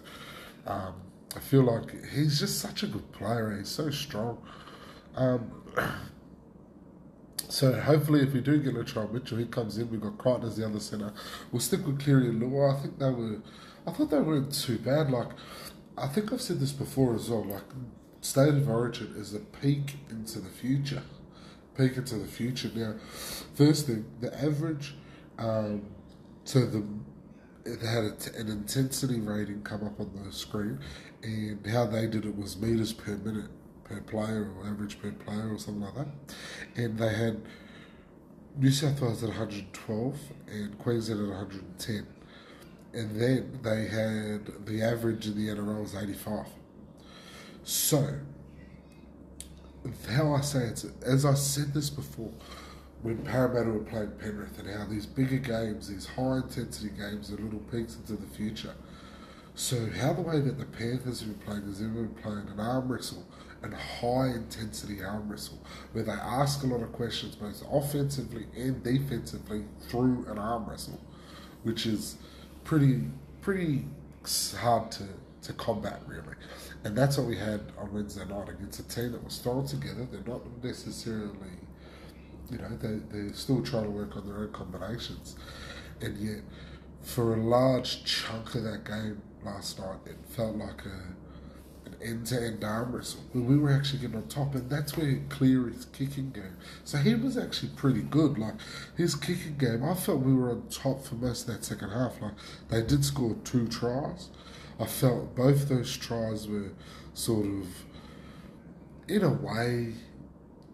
um, 0.66 0.94
I 1.34 1.40
feel 1.40 1.62
like 1.62 1.92
he's 2.14 2.38
just 2.38 2.60
such 2.60 2.84
a 2.84 2.86
good 2.86 3.10
player. 3.12 3.56
He's 3.58 3.68
so 3.68 3.90
strong. 3.90 4.38
Um, 5.16 5.50
So 7.48 7.72
hopefully, 7.80 8.22
if 8.22 8.32
we 8.32 8.40
do 8.40 8.58
get 8.58 8.74
Latrell 8.74 9.12
Mitchell, 9.12 9.38
he 9.38 9.46
comes 9.46 9.78
in. 9.78 9.90
We've 9.90 10.00
got 10.00 10.18
Crichton 10.18 10.48
as 10.48 10.56
the 10.56 10.66
other 10.66 10.80
centre. 10.80 11.12
We'll 11.52 11.60
stick 11.60 11.86
with 11.86 12.00
Cleary 12.00 12.28
and 12.28 12.40
Lua. 12.40 12.76
I 12.76 12.80
think 12.80 12.98
they 12.98 13.10
were. 13.10 13.40
I 13.86 13.92
thought 13.92 14.10
they 14.10 14.20
weren't 14.20 14.52
too 14.52 14.78
bad. 14.78 15.10
Like, 15.10 15.28
I 15.96 16.08
think 16.08 16.32
I've 16.32 16.42
said 16.42 16.58
this 16.58 16.72
before 16.72 17.14
as 17.14 17.30
well. 17.30 17.44
Like, 17.44 17.62
state 18.20 18.54
of 18.54 18.68
origin 18.68 19.14
is 19.16 19.32
a 19.32 19.38
peek 19.38 19.96
into 20.10 20.40
the 20.40 20.48
future, 20.48 21.02
peek 21.76 21.96
into 21.96 22.16
the 22.16 22.26
future. 22.26 22.70
Now, 22.74 22.96
first 23.54 23.86
thing, 23.86 24.04
the 24.20 24.34
average, 24.34 24.96
um, 25.38 25.82
the 26.44 26.84
it 27.64 27.80
had 27.80 28.04
a 28.04 28.14
an 28.38 28.48
intensity 28.48 29.20
rating 29.20 29.62
come 29.62 29.84
up 29.84 30.00
on 30.00 30.10
the 30.24 30.32
screen, 30.32 30.80
and 31.22 31.64
how 31.66 31.86
they 31.86 32.06
did 32.06 32.24
it 32.24 32.36
was 32.36 32.56
meters 32.56 32.92
per 32.92 33.16
minute 33.16 33.50
per 33.86 34.00
player 34.00 34.50
or 34.58 34.68
average 34.68 35.00
per 35.00 35.12
player 35.12 35.52
or 35.52 35.58
something 35.58 35.82
like 35.82 35.94
that, 35.94 36.08
and 36.76 36.98
they 36.98 37.14
had 37.14 37.40
New 38.56 38.70
South 38.70 39.00
Wales 39.00 39.22
at 39.22 39.28
112 39.30 40.18
and 40.48 40.78
Queensland 40.78 41.20
at 41.20 41.28
110, 41.28 42.06
and 42.94 43.20
then 43.20 43.58
they 43.62 43.86
had 43.86 44.66
the 44.66 44.82
average 44.82 45.26
in 45.26 45.36
the 45.36 45.48
NRL 45.48 45.82
was 45.82 45.94
85. 45.94 46.46
So 47.64 48.18
how 50.08 50.34
I 50.34 50.40
say 50.40 50.64
it, 50.64 50.84
as 51.04 51.24
I 51.24 51.34
said 51.34 51.72
this 51.74 51.90
before, 51.90 52.32
when 53.02 53.18
Parramatta 53.18 53.70
were 53.70 53.80
playing 53.80 54.12
Penrith 54.18 54.58
and 54.58 54.68
how 54.68 54.86
these 54.86 55.06
bigger 55.06 55.36
games, 55.36 55.88
these 55.88 56.06
high 56.06 56.38
intensity 56.38 56.88
games, 56.88 57.30
are 57.30 57.36
little 57.36 57.60
peeks 57.70 57.96
into 57.96 58.14
the 58.14 58.26
future. 58.26 58.74
So 59.54 59.88
how 60.00 60.12
the 60.12 60.22
way 60.22 60.40
that 60.40 60.58
the 60.58 60.64
Panthers 60.64 61.20
have 61.20 61.28
been 61.28 61.46
playing 61.46 61.62
is 61.70 61.80
they've 61.80 61.92
been 61.92 62.08
playing 62.22 62.48
an 62.52 62.58
arm 62.58 62.90
wrestle 62.90 63.24
and 63.66 63.74
high 63.74 64.28
intensity 64.28 65.02
arm 65.02 65.28
wrestle 65.28 65.58
where 65.92 66.04
they 66.04 66.12
ask 66.12 66.62
a 66.62 66.66
lot 66.66 66.82
of 66.82 66.92
questions 66.92 67.34
both 67.34 67.62
offensively 67.70 68.46
and 68.56 68.82
defensively 68.82 69.64
through 69.88 70.24
an 70.28 70.38
arm 70.38 70.64
wrestle, 70.68 71.00
which 71.64 71.84
is 71.86 72.16
pretty 72.64 73.02
pretty 73.42 73.84
hard 74.58 74.90
to, 74.90 75.04
to 75.42 75.52
combat 75.54 76.00
really. 76.06 76.22
And 76.84 76.96
that's 76.96 77.18
what 77.18 77.26
we 77.26 77.36
had 77.36 77.60
on 77.78 77.92
Wednesday 77.92 78.24
night 78.24 78.48
against 78.48 78.78
a 78.80 78.88
team 78.88 79.12
that 79.12 79.24
was 79.24 79.38
thrown 79.38 79.66
together. 79.66 80.06
They're 80.10 80.20
not 80.26 80.42
necessarily, 80.62 81.56
you 82.50 82.58
know, 82.58 82.76
they, 82.80 83.00
they're 83.10 83.34
still 83.34 83.62
trying 83.62 83.84
to 83.84 83.90
work 83.90 84.16
on 84.16 84.26
their 84.26 84.38
own 84.38 84.52
combinations. 84.52 85.36
And 86.00 86.16
yet, 86.18 86.42
for 87.02 87.34
a 87.34 87.36
large 87.36 88.04
chunk 88.04 88.54
of 88.54 88.64
that 88.64 88.84
game 88.84 89.20
last 89.44 89.78
night, 89.78 89.98
it 90.06 90.16
felt 90.28 90.56
like 90.56 90.84
a, 90.86 91.25
an 91.86 91.96
end-to-end 92.02 92.64
arm 92.64 92.94
wrestle 92.94 93.20
where 93.32 93.44
we 93.44 93.56
were 93.56 93.72
actually 93.72 94.00
getting 94.00 94.16
on 94.16 94.28
top, 94.28 94.54
and 94.54 94.68
that's 94.68 94.96
where 94.96 95.20
Cleary's 95.28 95.86
kicking 95.92 96.30
game. 96.30 96.56
So 96.84 96.98
he 96.98 97.14
was 97.14 97.38
actually 97.38 97.70
pretty 97.76 98.02
good. 98.02 98.38
Like 98.38 98.54
his 98.96 99.14
kicking 99.14 99.56
game, 99.56 99.84
I 99.84 99.94
felt 99.94 100.20
we 100.20 100.34
were 100.34 100.50
on 100.50 100.68
top 100.68 101.04
for 101.04 101.14
most 101.14 101.48
of 101.48 101.54
that 101.54 101.64
second 101.64 101.90
half. 101.90 102.20
Like 102.20 102.34
they 102.68 102.82
did 102.82 103.04
score 103.04 103.36
two 103.44 103.68
tries, 103.68 104.28
I 104.78 104.84
felt 104.84 105.34
both 105.34 105.68
those 105.68 105.96
tries 105.96 106.46
were 106.48 106.72
sort 107.14 107.46
of, 107.46 107.66
in 109.08 109.22
a 109.22 109.32
way, 109.32 109.94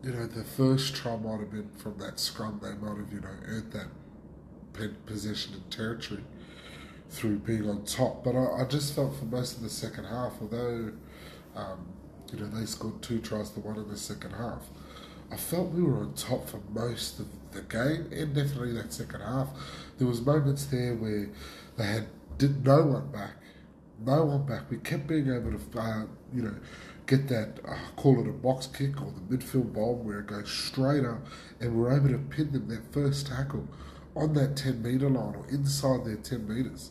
you 0.03 0.11
know, 0.11 0.27
the 0.27 0.43
first 0.43 0.97
try 0.97 1.17
might 1.17 1.41
have 1.41 1.53
been 1.53 1.71
from 1.77 1.99
that 1.99 2.19
scrum. 2.19 2.59
They 2.61 2.75
might 2.75 2.99
have, 2.99 3.13
you 3.13 3.21
know, 3.21 3.29
earned 3.45 3.73
that 3.73 5.07
possession 5.07 5.55
and 5.55 5.71
territory 5.71 6.25
through 7.13 7.39
being 7.39 7.69
on 7.69 7.85
top. 7.85 8.25
But 8.25 8.35
I, 8.35 8.63
I, 8.63 8.65
just 8.65 8.95
felt 8.95 9.17
for 9.17 9.27
most 9.27 9.57
of 9.57 9.63
the 9.63 9.71
second 9.71 10.05
half, 10.05 10.33
although, 10.41 10.93
um, 11.55 11.87
you 12.33 12.41
know, 12.41 12.47
they 12.49 12.67
scored 12.67 13.03
two 13.03 13.21
tries 13.21 13.51
to 13.51 13.61
one 13.61 13.77
in 13.77 13.89
the 13.89 13.97
second 13.97 14.33
half, 14.33 14.63
I 15.31 15.37
felt 15.37 15.71
we 15.71 15.83
were 15.83 15.99
on 15.99 16.15
top 16.15 16.49
for 16.49 16.61
most 16.73 17.21
of 17.21 17.27
the 17.53 17.63
game 17.63 18.09
and 18.13 18.35
definitely 18.35 18.73
that 18.75 18.93
second 18.93 19.21
half. 19.21 19.49
There 19.99 20.07
was 20.07 20.21
moments 20.21 20.67
there 20.67 20.95
where 20.95 21.29
they 21.77 21.85
had 21.87 22.07
did 22.39 22.65
no 22.65 22.83
one 22.83 23.13
back 23.13 23.35
no 24.05 24.25
one 24.25 24.45
back. 24.45 24.71
We 24.71 24.79
kept 24.79 25.07
being 25.07 25.31
able 25.31 25.53
to, 25.53 25.79
uh, 25.79 26.05
you 26.35 26.43
know, 26.43 26.55
get 27.07 27.29
that, 27.29 27.61
uh, 27.67 27.77
call 27.97 28.21
it 28.21 28.29
a 28.29 28.33
box 28.33 28.67
kick 28.67 29.01
or 29.01 29.13
the 29.13 29.37
midfield 29.37 29.73
bomb 29.73 30.05
where 30.05 30.21
it 30.21 30.27
goes 30.27 30.51
straight 30.51 31.05
up, 31.05 31.27
and 31.61 31.75
we're 31.75 31.95
able 31.95 32.09
to 32.09 32.19
pin 32.19 32.53
them 32.53 32.69
that 32.69 32.93
first 32.93 33.27
tackle 33.27 33.69
on 34.15 34.35
that 34.35 34.57
10 34.57 34.83
metre 34.83 35.09
line 35.09 35.35
or 35.35 35.47
inside 35.51 36.05
their 36.05 36.17
10 36.17 36.49
metres. 36.49 36.91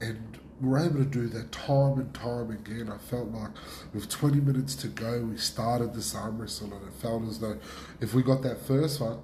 And 0.00 0.38
we're 0.60 0.84
able 0.84 0.98
to 0.98 1.04
do 1.04 1.28
that 1.28 1.52
time 1.52 1.98
and 1.98 2.12
time 2.14 2.50
again. 2.50 2.90
I 2.92 2.98
felt 2.98 3.30
like 3.30 3.50
with 3.94 4.08
20 4.08 4.40
minutes 4.40 4.74
to 4.76 4.88
go, 4.88 5.22
we 5.22 5.36
started 5.36 5.94
this 5.94 6.14
arm 6.14 6.38
wrestle, 6.38 6.72
and 6.72 6.86
it 6.86 6.94
felt 6.94 7.24
as 7.28 7.38
though 7.38 7.58
if 8.00 8.14
we 8.14 8.22
got 8.22 8.42
that 8.42 8.60
first 8.66 9.00
one, 9.00 9.20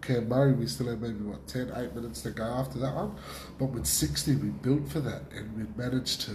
Cam 0.00 0.28
Murray, 0.28 0.52
we 0.52 0.66
still 0.66 0.88
had 0.88 1.00
maybe 1.00 1.20
what 1.20 1.46
10, 1.46 1.72
8 1.74 1.94
minutes 1.94 2.22
to 2.22 2.30
go 2.30 2.42
after 2.42 2.78
that 2.80 2.94
one. 2.94 3.14
But 3.58 3.66
with 3.66 3.86
60, 3.86 4.34
we 4.36 4.48
built 4.48 4.88
for 4.88 5.00
that 5.00 5.22
and 5.34 5.56
we 5.56 5.64
managed 5.82 6.22
to 6.22 6.32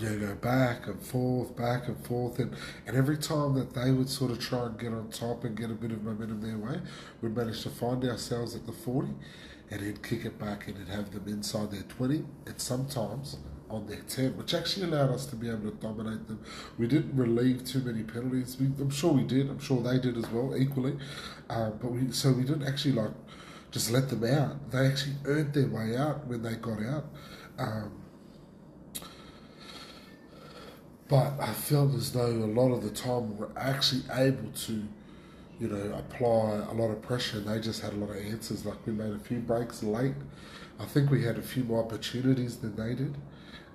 you 0.00 0.10
know, 0.10 0.28
go 0.28 0.34
back 0.36 0.86
and 0.86 1.00
forth, 1.00 1.56
back 1.56 1.88
and 1.88 2.06
forth, 2.06 2.38
and, 2.38 2.54
and 2.86 2.96
every 2.96 3.16
time 3.16 3.54
that 3.54 3.74
they 3.74 3.90
would 3.90 4.08
sort 4.08 4.30
of 4.30 4.38
try 4.38 4.66
and 4.66 4.78
get 4.78 4.92
on 4.92 5.08
top 5.10 5.44
and 5.44 5.56
get 5.56 5.70
a 5.70 5.74
bit 5.74 5.90
of 5.90 6.04
momentum 6.04 6.40
their 6.40 6.58
way, 6.58 6.80
we 7.22 7.30
managed 7.30 7.62
to 7.62 7.70
find 7.70 8.04
ourselves 8.04 8.54
at 8.54 8.66
the 8.66 8.72
40 8.72 9.08
and 9.70 9.80
he'd 9.80 10.02
kick 10.02 10.24
it 10.24 10.38
back 10.38 10.68
and 10.68 10.78
he'd 10.78 10.88
have 10.88 11.12
them 11.12 11.24
inside 11.26 11.70
their 11.70 11.82
20 11.82 12.24
and 12.46 12.60
sometimes 12.60 13.38
on 13.70 13.86
their 13.86 14.00
10, 14.00 14.36
which 14.36 14.54
actually 14.54 14.86
allowed 14.86 15.10
us 15.10 15.26
to 15.26 15.36
be 15.36 15.48
able 15.48 15.70
to 15.70 15.76
dominate 15.76 16.26
them. 16.26 16.42
We 16.78 16.86
didn't 16.86 17.14
relieve 17.16 17.64
too 17.64 17.80
many 17.80 18.02
penalties. 18.02 18.56
We, 18.58 18.66
I'm 18.66 18.90
sure 18.90 19.12
we 19.12 19.24
did. 19.24 19.50
I'm 19.50 19.58
sure 19.58 19.82
they 19.82 19.98
did 19.98 20.16
as 20.16 20.28
well, 20.30 20.56
equally. 20.56 20.96
Um, 21.50 21.78
but 21.80 21.90
we 21.90 22.10
so 22.12 22.32
we 22.32 22.44
didn't 22.44 22.66
actually 22.66 22.92
like 22.92 23.10
just 23.70 23.90
let 23.90 24.08
them 24.08 24.24
out. 24.24 24.70
They 24.70 24.86
actually 24.86 25.16
earned 25.26 25.52
their 25.52 25.68
way 25.68 25.96
out 25.96 26.26
when 26.26 26.42
they 26.42 26.54
got 26.54 26.82
out. 26.82 27.04
Um, 27.58 28.02
but 31.08 31.40
I 31.40 31.52
felt 31.52 31.94
as 31.94 32.12
though 32.12 32.26
a 32.26 32.52
lot 32.52 32.70
of 32.72 32.82
the 32.82 32.90
time 32.90 33.30
we 33.30 33.36
were 33.36 33.50
actually 33.56 34.02
able 34.12 34.50
to, 34.50 34.84
you 35.60 35.68
know, 35.68 35.94
apply 35.96 36.66
a 36.70 36.74
lot 36.74 36.90
of 36.90 37.02
pressure. 37.02 37.40
They 37.40 37.60
just 37.60 37.80
had 37.80 37.92
a 37.92 37.96
lot 37.96 38.10
of 38.10 38.16
answers. 38.16 38.64
Like 38.64 38.78
we 38.86 38.92
made 38.92 39.12
a 39.12 39.18
few 39.18 39.38
breaks 39.38 39.82
late. 39.82 40.14
I 40.80 40.84
think 40.84 41.10
we 41.10 41.24
had 41.24 41.38
a 41.38 41.42
few 41.42 41.64
more 41.64 41.82
opportunities 41.82 42.58
than 42.58 42.76
they 42.76 42.94
did. 42.94 43.16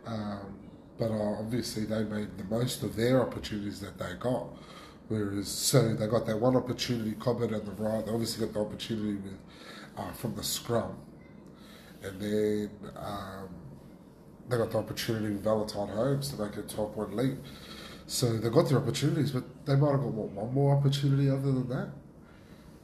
Um, 0.06 0.60
but 0.98 1.12
uh, 1.12 1.40
obviously 1.40 1.86
they 1.86 2.04
made 2.04 2.38
the 2.38 2.44
most 2.46 2.84
of 2.84 2.96
their 2.96 3.22
opportunities 3.22 3.82
that 3.82 3.98
they 3.98 4.14
got. 4.20 4.48
Whereas, 5.10 5.48
so 5.48 5.94
they 5.94 6.08
got 6.08 6.26
that 6.28 6.40
one 6.40 6.56
opportunity, 6.56 7.12
Cobbett 7.14 7.54
on 7.54 7.66
the 7.66 7.72
right. 7.72 8.06
They 8.06 8.12
obviously 8.12 8.46
got 8.46 8.54
the 8.54 8.62
opportunity 8.62 9.16
with 9.16 9.38
uh, 9.98 10.12
from 10.14 10.36
the 10.36 10.44
scrum, 10.44 10.96
and 12.02 12.20
then 12.20 12.70
um, 12.96 13.50
they 14.50 14.58
got 14.58 14.72
the 14.72 14.78
opportunity 14.78 15.34
with 15.34 15.44
Valentine 15.44 15.90
Holmes 15.90 16.30
to 16.30 16.42
make 16.42 16.56
a 16.58 16.62
12 16.62 16.96
point 16.96 17.16
lead. 17.16 17.38
So 18.06 18.38
they 18.38 18.50
got 18.50 18.70
their 18.70 18.78
opportunities, 18.78 19.32
but 19.32 19.44
they 19.66 19.76
might 19.76 19.92
have 19.92 20.02
got 20.02 20.12
what, 20.12 20.30
one 20.30 20.54
more 20.54 20.76
opportunity 20.76 21.30
other 21.30 21.52
than 21.52 21.70
that. 21.70 21.90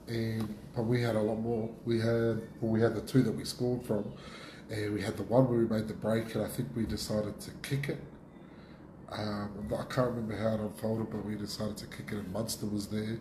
And 0.08 0.56
but 0.76 0.84
we 0.84 1.02
had 1.02 1.16
a 1.16 1.22
lot 1.22 1.36
more. 1.36 1.70
We 1.86 2.00
had 2.00 2.42
well, 2.62 2.72
we 2.72 2.82
had 2.82 2.96
the 2.96 3.02
two 3.02 3.22
that 3.24 3.32
we 3.32 3.44
scored 3.46 3.84
from, 3.86 4.12
and 4.70 4.94
we 4.94 5.02
had 5.02 5.18
the 5.18 5.24
one 5.24 5.48
where 5.50 5.60
we 5.60 5.68
made 5.68 5.88
the 5.88 5.94
break, 5.94 6.34
and 6.36 6.44
I 6.44 6.48
think 6.48 6.70
we 6.76 6.86
decided 6.86 7.40
to 7.42 7.52
kick 7.62 7.90
it. 7.90 8.00
Um, 9.12 9.68
I 9.74 9.84
can't 9.94 10.10
remember 10.10 10.36
how 10.38 10.56
it 10.56 10.60
unfolded, 10.60 11.10
but 11.10 11.26
we 11.26 11.36
decided 11.36 11.78
to 11.78 11.88
kick 11.88 12.12
it, 12.12 12.16
and 12.16 12.32
Munster 12.32 12.68
was 12.68 12.88
there. 12.88 13.20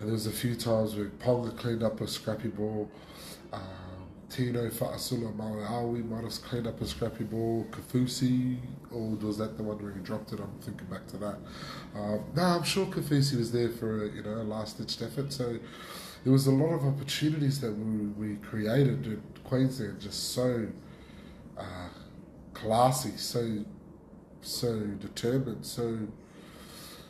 And 0.00 0.06
there 0.06 0.12
was 0.12 0.26
a 0.26 0.32
few 0.32 0.54
times 0.54 0.94
where 0.94 1.06
Ponga 1.06 1.56
cleaned 1.56 1.82
up 1.82 2.00
a 2.00 2.06
scrappy 2.06 2.48
ball. 2.48 2.88
Um, 3.52 3.62
Tino 4.30 4.68
Fa'asuamaleaui 4.68 6.08
might 6.08 6.24
have 6.24 6.42
cleaned 6.42 6.66
up 6.66 6.80
a 6.80 6.86
scrappy 6.86 7.24
ball. 7.24 7.66
Kaufusi, 7.70 8.58
or 8.90 9.16
was 9.16 9.38
that 9.38 9.56
the 9.56 9.62
one 9.62 9.78
where 9.82 9.92
he 9.92 10.00
dropped 10.00 10.32
it? 10.32 10.40
I'm 10.40 10.52
thinking 10.60 10.86
back 10.86 11.06
to 11.08 11.16
that. 11.18 11.38
Um, 11.94 12.24
no, 12.36 12.42
I'm 12.42 12.62
sure 12.62 12.86
Kaufusi 12.86 13.36
was 13.38 13.52
there 13.52 13.70
for 13.70 14.04
a, 14.04 14.08
you 14.10 14.22
know 14.22 14.34
a 14.34 14.44
last-ditch 14.44 15.00
effort. 15.02 15.32
So 15.32 15.58
there 16.24 16.32
was 16.32 16.46
a 16.46 16.50
lot 16.50 16.74
of 16.74 16.84
opportunities 16.84 17.60
that 17.62 17.72
we, 17.72 18.28
we 18.28 18.36
created. 18.36 19.06
And 19.06 19.22
Queensland 19.44 20.00
just 20.00 20.34
so 20.34 20.66
uh, 21.56 21.88
classy, 22.52 23.16
so 23.16 23.64
so 24.42 24.80
determined, 25.00 25.64
so 25.64 25.98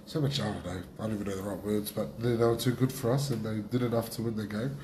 so 0.06 0.20
much. 0.20 0.40
I 0.40 0.44
don't 0.44 0.64
know. 0.64 0.82
I 1.00 1.02
don't 1.02 1.14
even 1.14 1.26
know 1.26 1.36
the 1.36 1.42
right 1.42 1.64
words, 1.64 1.90
but 1.90 2.20
they, 2.20 2.36
they 2.36 2.44
were 2.44 2.56
too 2.56 2.72
good 2.72 2.92
for 2.92 3.12
us, 3.12 3.30
and 3.30 3.44
they 3.44 3.58
did 3.76 3.82
enough 3.82 4.10
to 4.10 4.22
win 4.22 4.36
the 4.36 4.46
game. 4.46 4.76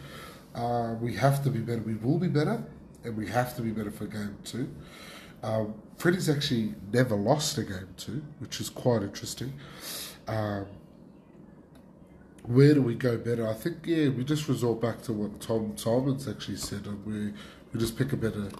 Uh, 0.54 0.94
we 1.00 1.14
have 1.14 1.42
to 1.44 1.50
be 1.50 1.58
better. 1.58 1.82
We 1.82 1.94
will 1.94 2.18
be 2.18 2.28
better, 2.28 2.64
and 3.02 3.16
we 3.16 3.28
have 3.28 3.56
to 3.56 3.62
be 3.62 3.70
better 3.70 3.90
for 3.90 4.06
game 4.06 4.36
two. 4.44 4.68
Um, 5.42 5.74
Freddie's 5.98 6.28
actually 6.28 6.74
never 6.92 7.14
lost 7.14 7.58
a 7.58 7.64
game 7.64 7.88
two, 7.96 8.22
which 8.38 8.60
is 8.60 8.70
quite 8.70 9.02
interesting. 9.02 9.52
Um, 10.26 10.66
where 12.44 12.74
do 12.74 12.82
we 12.82 12.94
go 12.94 13.16
better? 13.16 13.48
I 13.48 13.54
think 13.54 13.78
yeah, 13.84 14.08
we 14.08 14.24
just 14.24 14.48
resort 14.48 14.80
back 14.80 15.02
to 15.02 15.12
what 15.12 15.40
Tom 15.40 15.76
Simons 15.76 16.28
actually 16.28 16.56
said, 16.56 16.86
and 16.86 17.04
we 17.04 17.32
we 17.72 17.80
just 17.80 17.96
pick 17.96 18.12
a 18.12 18.16
better, 18.16 18.50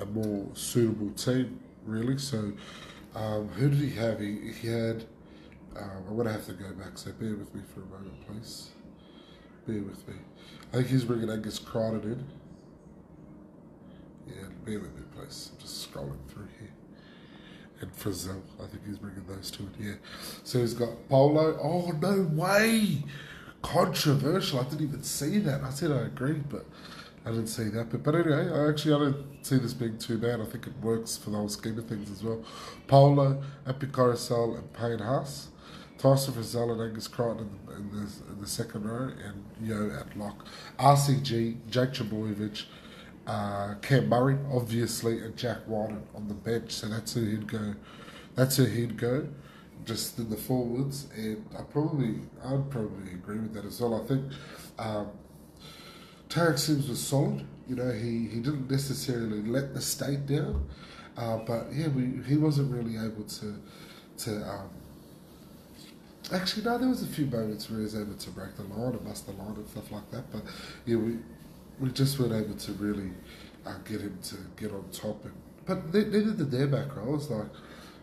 a 0.00 0.06
more 0.06 0.46
suitable 0.54 1.10
team, 1.10 1.60
really. 1.84 2.18
So, 2.18 2.52
um, 3.14 3.48
who 3.48 3.70
did 3.70 3.78
he 3.78 3.90
have? 3.90 4.20
He, 4.20 4.52
he 4.52 4.68
had. 4.68 5.04
Um, 5.76 6.04
I'm 6.08 6.16
gonna 6.16 6.32
have 6.32 6.46
to 6.46 6.52
go 6.52 6.70
back, 6.74 6.96
so 6.96 7.10
bear 7.12 7.34
with 7.34 7.52
me 7.54 7.62
for 7.74 7.80
a 7.80 7.86
moment, 7.86 8.26
please. 8.26 8.70
Bear 9.66 9.82
with 9.82 10.06
me. 10.06 10.14
I 10.72 10.76
think 10.76 10.88
he's 10.88 11.04
bringing 11.04 11.30
Angus 11.30 11.58
Crichton 11.58 12.02
in. 12.02 12.26
Yeah, 14.34 14.48
bear 14.64 14.80
with 14.80 14.94
me, 14.94 15.02
please. 15.14 15.50
I'm 15.52 15.60
just 15.60 15.92
scrolling 15.92 16.18
through 16.28 16.48
here. 16.58 16.72
And 17.80 17.94
Frizell, 17.96 18.42
I 18.62 18.66
think 18.66 18.86
he's 18.86 18.98
bringing 18.98 19.24
those 19.26 19.50
two 19.50 19.68
in 19.76 19.82
here. 19.82 20.00
So 20.42 20.60
he's 20.60 20.74
got 20.74 21.08
Paulo. 21.08 21.58
Oh, 21.62 21.90
no 21.92 22.22
way! 22.34 23.04
controversial. 23.64 24.60
I 24.60 24.64
didn't 24.64 24.82
even 24.82 25.02
see 25.02 25.38
that. 25.38 25.62
I 25.62 25.70
said 25.70 25.90
I 25.90 26.02
agree, 26.02 26.40
but 26.48 26.66
I 27.24 27.30
didn't 27.30 27.48
see 27.48 27.70
that. 27.70 27.90
But, 27.90 28.04
but 28.04 28.14
anyway, 28.14 28.50
I 28.52 28.68
actually 28.68 28.94
I 28.94 28.98
don't 28.98 29.44
see 29.44 29.56
this 29.56 29.72
being 29.72 29.98
too 29.98 30.18
bad. 30.18 30.40
I 30.40 30.44
think 30.44 30.66
it 30.66 30.74
works 30.82 31.16
for 31.16 31.30
the 31.30 31.38
whole 31.38 31.48
scheme 31.48 31.78
of 31.78 31.86
things 31.86 32.10
as 32.10 32.22
well. 32.22 32.44
Paulo, 32.86 33.42
Api 33.66 33.86
Koroisau, 33.86 34.58
and 34.58 34.72
Payne 34.72 35.00
Haas. 35.00 35.48
Tyson 36.04 36.34
Frizell 36.34 36.70
and 36.70 36.82
Angus 36.82 37.08
Crichton 37.08 37.48
in, 37.66 37.76
in, 37.76 37.90
the, 37.90 38.32
in 38.34 38.40
the 38.42 38.46
second 38.46 38.86
row, 38.86 39.10
and 39.24 39.42
Yeo 39.66 39.90
at 39.98 40.14
lock. 40.18 40.44
RCG, 40.78 41.56
Jake 41.70 41.92
Trbojevic, 41.92 42.64
uh, 43.26 43.76
Cam 43.80 44.10
Murray, 44.10 44.36
obviously, 44.52 45.20
and 45.20 45.34
Jack 45.34 45.66
Wighton 45.66 46.02
on 46.14 46.28
the 46.28 46.34
bench. 46.34 46.72
So 46.72 46.88
that's 46.88 47.14
who 47.14 47.24
he'd 47.24 47.50
go. 47.50 47.74
That's 48.34 48.58
who 48.58 48.66
he'd 48.66 48.98
go, 48.98 49.26
just 49.86 50.18
in 50.18 50.28
the 50.28 50.36
forwards. 50.36 51.06
And 51.16 51.42
I 51.58 51.62
probably, 51.62 52.20
I'd 52.44 52.70
probably 52.70 53.12
agree 53.14 53.38
with 53.38 53.54
that 53.54 53.64
as 53.64 53.80
well. 53.80 53.98
I 53.98 54.06
think 54.06 54.30
um, 54.78 55.06
Tariq 56.28 56.58
Sims 56.58 56.86
was 56.86 57.00
solid. 57.00 57.46
You 57.66 57.76
know, 57.76 57.90
he, 57.92 58.28
he 58.28 58.40
didn't 58.40 58.70
necessarily 58.70 59.40
let 59.40 59.72
the 59.72 59.80
state 59.80 60.26
down, 60.26 60.68
uh, 61.16 61.38
but 61.38 61.68
yeah, 61.72 61.88
we, 61.88 62.22
he 62.28 62.36
wasn't 62.36 62.70
really 62.70 62.98
able 62.98 63.24
to 63.24 63.58
to. 64.18 64.46
Um, 64.46 64.68
actually, 66.32 66.64
no, 66.64 66.78
there 66.78 66.88
was 66.88 67.02
a 67.02 67.06
few 67.06 67.26
moments 67.26 67.68
where 67.68 67.78
he 67.78 67.84
was 67.84 67.94
able 67.94 68.14
to 68.14 68.30
break 68.30 68.56
the 68.56 68.62
line 68.64 68.92
and 68.92 69.04
bust 69.04 69.26
the 69.26 69.32
line 69.32 69.54
and 69.56 69.68
stuff 69.68 69.90
like 69.90 70.10
that. 70.10 70.30
But 70.32 70.42
yeah, 70.86 70.96
we 70.96 71.18
we 71.80 71.90
just 71.90 72.18
weren't 72.18 72.32
able 72.32 72.56
to 72.56 72.72
really 72.72 73.10
uh, 73.66 73.78
get 73.84 74.00
him 74.00 74.18
to 74.24 74.36
get 74.56 74.72
on 74.72 74.84
top. 74.92 75.24
And, 75.24 75.34
but 75.66 75.92
neither 75.92 76.32
did 76.32 76.50
their 76.50 76.66
back 76.66 76.94
rows. 76.96 77.30
Like, 77.30 77.46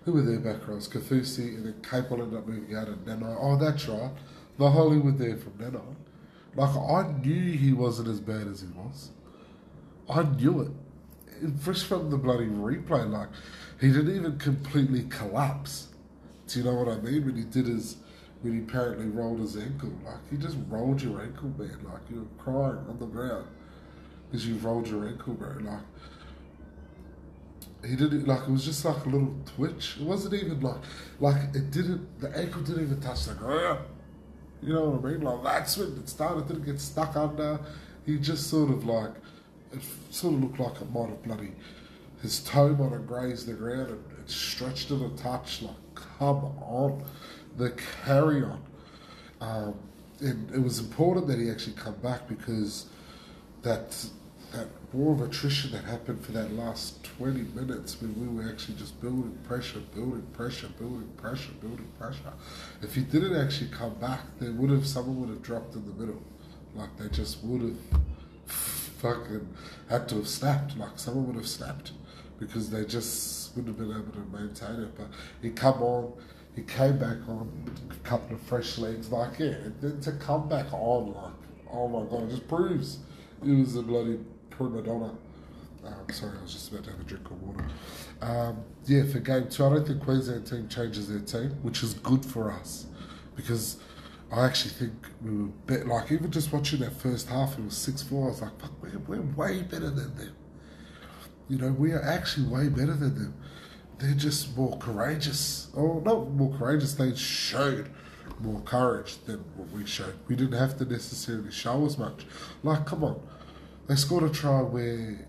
who 0.05 0.13
were 0.13 0.21
their 0.21 0.39
back 0.39 0.67
rows? 0.67 0.87
Kaufusi 0.87 1.55
and 1.55 1.65
then 1.65 1.75
Capewell 1.81 2.21
ended 2.23 2.39
up 2.39 2.47
moving 2.47 2.75
out 2.75 2.87
and 2.87 3.05
Nanai. 3.05 3.37
Oh, 3.39 3.55
that's 3.55 3.87
right. 3.87 4.11
The 4.57 4.69
Hollywood 4.69 5.17
there 5.17 5.37
from 5.37 5.53
Nanai. 5.53 5.95
Like, 6.55 6.75
I 6.75 7.11
knew 7.19 7.57
he 7.57 7.71
wasn't 7.71 8.09
as 8.09 8.19
bad 8.19 8.47
as 8.47 8.61
he 8.61 8.67
was. 8.67 9.11
I 10.09 10.23
knew 10.23 10.61
it. 10.61 10.71
Fresh 11.61 11.83
from 11.83 12.09
the 12.11 12.17
bloody 12.17 12.45
replay, 12.45 13.09
like, 13.09 13.29
he 13.79 13.87
didn't 13.87 14.15
even 14.15 14.37
completely 14.37 15.03
collapse. 15.09 15.87
Do 16.47 16.59
you 16.59 16.65
know 16.65 16.75
what 16.75 16.87
I 16.87 16.99
mean? 16.99 17.25
When 17.25 17.35
he 17.35 17.43
did 17.43 17.67
his, 17.67 17.95
when 18.41 18.53
he 18.53 18.59
apparently 18.59 19.07
rolled 19.07 19.39
his 19.39 19.57
ankle, 19.57 19.91
like, 20.05 20.29
he 20.29 20.37
just 20.37 20.57
rolled 20.67 21.01
your 21.01 21.21
ankle, 21.21 21.49
man. 21.57 21.77
Like, 21.83 22.01
you 22.09 22.19
were 22.21 22.43
crying 22.43 22.85
on 22.89 22.97
the 22.99 23.05
ground 23.05 23.47
because 24.29 24.47
you 24.47 24.55
rolled 24.55 24.87
your 24.87 25.07
ankle, 25.07 25.33
bro. 25.33 25.57
Like, 25.61 25.79
he 27.85 27.95
did 27.95 28.13
it 28.13 28.27
like 28.27 28.41
it 28.41 28.49
was 28.51 28.63
just 28.63 28.85
like 28.85 29.05
a 29.05 29.09
little 29.09 29.35
twitch. 29.55 29.97
It 29.99 30.05
wasn't 30.05 30.35
even 30.35 30.59
like 30.61 30.77
like 31.19 31.55
it 31.55 31.71
didn't 31.71 32.19
the 32.19 32.29
ankle 32.37 32.61
didn't 32.61 32.83
even 32.83 33.01
touch 33.01 33.25
the 33.25 33.33
ground. 33.33 33.79
You 34.61 34.73
know 34.73 34.89
what 34.91 35.09
I 35.09 35.13
mean? 35.13 35.21
Like 35.21 35.43
that's 35.43 35.77
when 35.77 35.97
it 35.97 36.07
started, 36.07 36.47
didn't 36.47 36.65
get 36.65 36.79
stuck 36.79 37.15
under. 37.15 37.59
He 38.05 38.17
just 38.19 38.51
sort 38.51 38.69
of 38.69 38.85
like 38.85 39.13
it 39.73 39.81
sort 40.11 40.35
of 40.35 40.43
looked 40.43 40.59
like 40.59 40.79
it 40.79 40.91
might 40.91 41.09
have 41.09 41.23
bloody 41.23 41.53
his 42.21 42.39
toe 42.39 42.69
might 42.75 42.91
have 42.91 43.07
grazed 43.07 43.47
the 43.47 43.53
ground 43.53 43.89
and 43.89 44.19
it 44.19 44.29
stretched 44.29 44.91
it 44.91 45.01
a 45.01 45.09
touch. 45.21 45.61
Like 45.61 45.95
come 45.95 46.45
on, 46.61 47.03
the 47.57 47.71
carry 48.05 48.43
on. 48.43 48.61
Um, 49.39 49.75
and 50.19 50.51
it 50.53 50.61
was 50.61 50.79
important 50.79 51.27
that 51.27 51.39
he 51.39 51.49
actually 51.49 51.73
come 51.73 51.95
back 51.95 52.27
because 52.27 52.85
that 53.63 54.05
that 54.51 54.67
war 54.91 55.13
of 55.13 55.21
attrition 55.21 55.71
that 55.71 55.85
happened 55.85 56.23
for 56.23 56.33
that 56.33 56.51
last 56.53 57.01
20 57.17 57.39
minutes 57.55 58.01
when 58.01 58.13
we 58.19 58.27
were 58.27 58.49
actually 58.49 58.75
just 58.75 58.99
building 58.99 59.37
pressure, 59.45 59.79
building 59.95 60.27
pressure, 60.33 60.67
building 60.77 61.09
pressure, 61.15 61.53
building 61.61 61.87
pressure. 61.97 62.33
If 62.81 62.95
he 62.95 63.01
didn't 63.01 63.35
actually 63.35 63.69
come 63.69 63.93
back, 63.95 64.19
then 64.39 64.57
would 64.57 64.69
have 64.69 64.85
someone 64.85 65.21
would 65.21 65.29
have 65.29 65.41
dropped 65.41 65.75
in 65.75 65.85
the 65.85 65.93
middle. 65.93 66.21
Like 66.75 66.97
they 66.97 67.07
just 67.07 67.41
would 67.43 67.61
have 67.61 68.01
fucking 68.45 69.47
had 69.89 70.09
to 70.09 70.15
have 70.15 70.27
snapped. 70.27 70.77
Like 70.77 70.97
someone 70.99 71.27
would 71.27 71.37
have 71.37 71.47
snapped 71.47 71.93
because 72.37 72.69
they 72.69 72.83
just 72.85 73.55
wouldn't 73.55 73.77
have 73.77 73.87
been 73.87 73.97
able 73.97 74.11
to 74.11 74.37
maintain 74.37 74.83
it. 74.83 74.97
But 74.97 75.07
he 75.41 75.51
come 75.51 75.81
on, 75.81 76.13
he 76.55 76.63
came 76.63 76.97
back 76.97 77.17
on 77.27 77.49
a 77.89 78.07
couple 78.07 78.35
of 78.35 78.41
fresh 78.41 78.77
legs. 78.77 79.11
Like 79.11 79.39
yeah, 79.39 79.55
to 80.01 80.11
come 80.19 80.49
back 80.49 80.71
on, 80.73 81.13
like 81.13 81.33
oh 81.71 81.87
my 81.87 82.09
god, 82.09 82.23
it 82.23 82.31
just 82.31 82.47
proves 82.47 82.99
he 83.43 83.53
was 83.53 83.75
a 83.75 83.81
bloody 83.81 84.19
prima 84.49 84.81
donna. 84.81 85.15
Um, 85.83 85.93
sorry, 86.11 86.37
I 86.37 86.41
was 86.43 86.53
just 86.53 86.71
about 86.71 86.83
to 86.83 86.91
have 86.91 86.99
a 86.99 87.03
drink 87.03 87.25
of 87.25 87.41
water. 87.41 87.65
Um, 88.21 88.63
yeah, 88.85 89.03
for 89.05 89.19
game 89.19 89.49
two, 89.49 89.65
I 89.65 89.69
don't 89.69 89.87
think 89.87 90.03
Queensland 90.03 90.45
team 90.45 90.67
changes 90.67 91.07
their 91.07 91.19
team, 91.19 91.51
which 91.63 91.81
is 91.81 91.95
good 91.95 92.23
for 92.23 92.51
us 92.51 92.85
because 93.35 93.77
I 94.31 94.45
actually 94.45 94.71
think 94.71 94.93
we 95.23 95.35
were 95.35 95.47
better. 95.65 95.85
Like 95.85 96.11
even 96.11 96.31
just 96.31 96.53
watching 96.53 96.79
that 96.81 96.93
first 96.93 97.29
half, 97.29 97.57
it 97.57 97.65
was 97.65 97.75
six 97.75 98.03
four. 98.03 98.27
I 98.27 98.29
was 98.29 98.41
like, 98.41 98.59
fuck, 98.59 98.71
we're, 98.81 98.99
we're 99.07 99.21
way 99.35 99.63
better 99.63 99.89
than 99.89 100.15
them. 100.15 100.35
You 101.49 101.57
know, 101.57 101.71
we 101.71 101.91
are 101.91 102.01
actually 102.01 102.47
way 102.47 102.69
better 102.69 102.93
than 102.93 103.15
them. 103.15 103.33
They're 104.01 104.15
just 104.15 104.57
more 104.57 104.77
courageous. 104.77 105.69
Or 105.73 106.01
not 106.01 106.31
more 106.31 106.57
courageous. 106.57 106.95
They 106.95 107.15
showed 107.15 107.89
more 108.39 108.61
courage 108.61 109.17
than 109.25 109.39
what 109.55 109.69
we 109.71 109.85
showed. 109.85 110.15
We 110.27 110.35
didn't 110.35 110.57
have 110.57 110.77
to 110.79 110.85
necessarily 110.85 111.51
show 111.51 111.85
as 111.85 111.97
much. 111.97 112.25
Like, 112.63 112.85
come 112.85 113.03
on 113.03 113.21
they 113.91 113.97
scored 113.97 114.23
a 114.23 114.29
try 114.29 114.61
where 114.61 115.27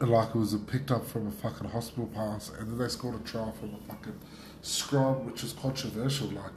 like 0.00 0.30
it 0.30 0.34
was 0.34 0.54
picked 0.66 0.90
up 0.90 1.06
from 1.06 1.26
a 1.26 1.30
fucking 1.30 1.68
hospital 1.68 2.06
pass, 2.06 2.50
and 2.50 2.70
then 2.70 2.78
they 2.78 2.88
scored 2.88 3.14
a 3.14 3.18
try 3.24 3.50
from 3.52 3.74
a 3.74 3.92
fucking 3.92 4.18
scrum, 4.62 5.26
which 5.26 5.42
was 5.42 5.52
controversial. 5.52 6.28
Like, 6.28 6.52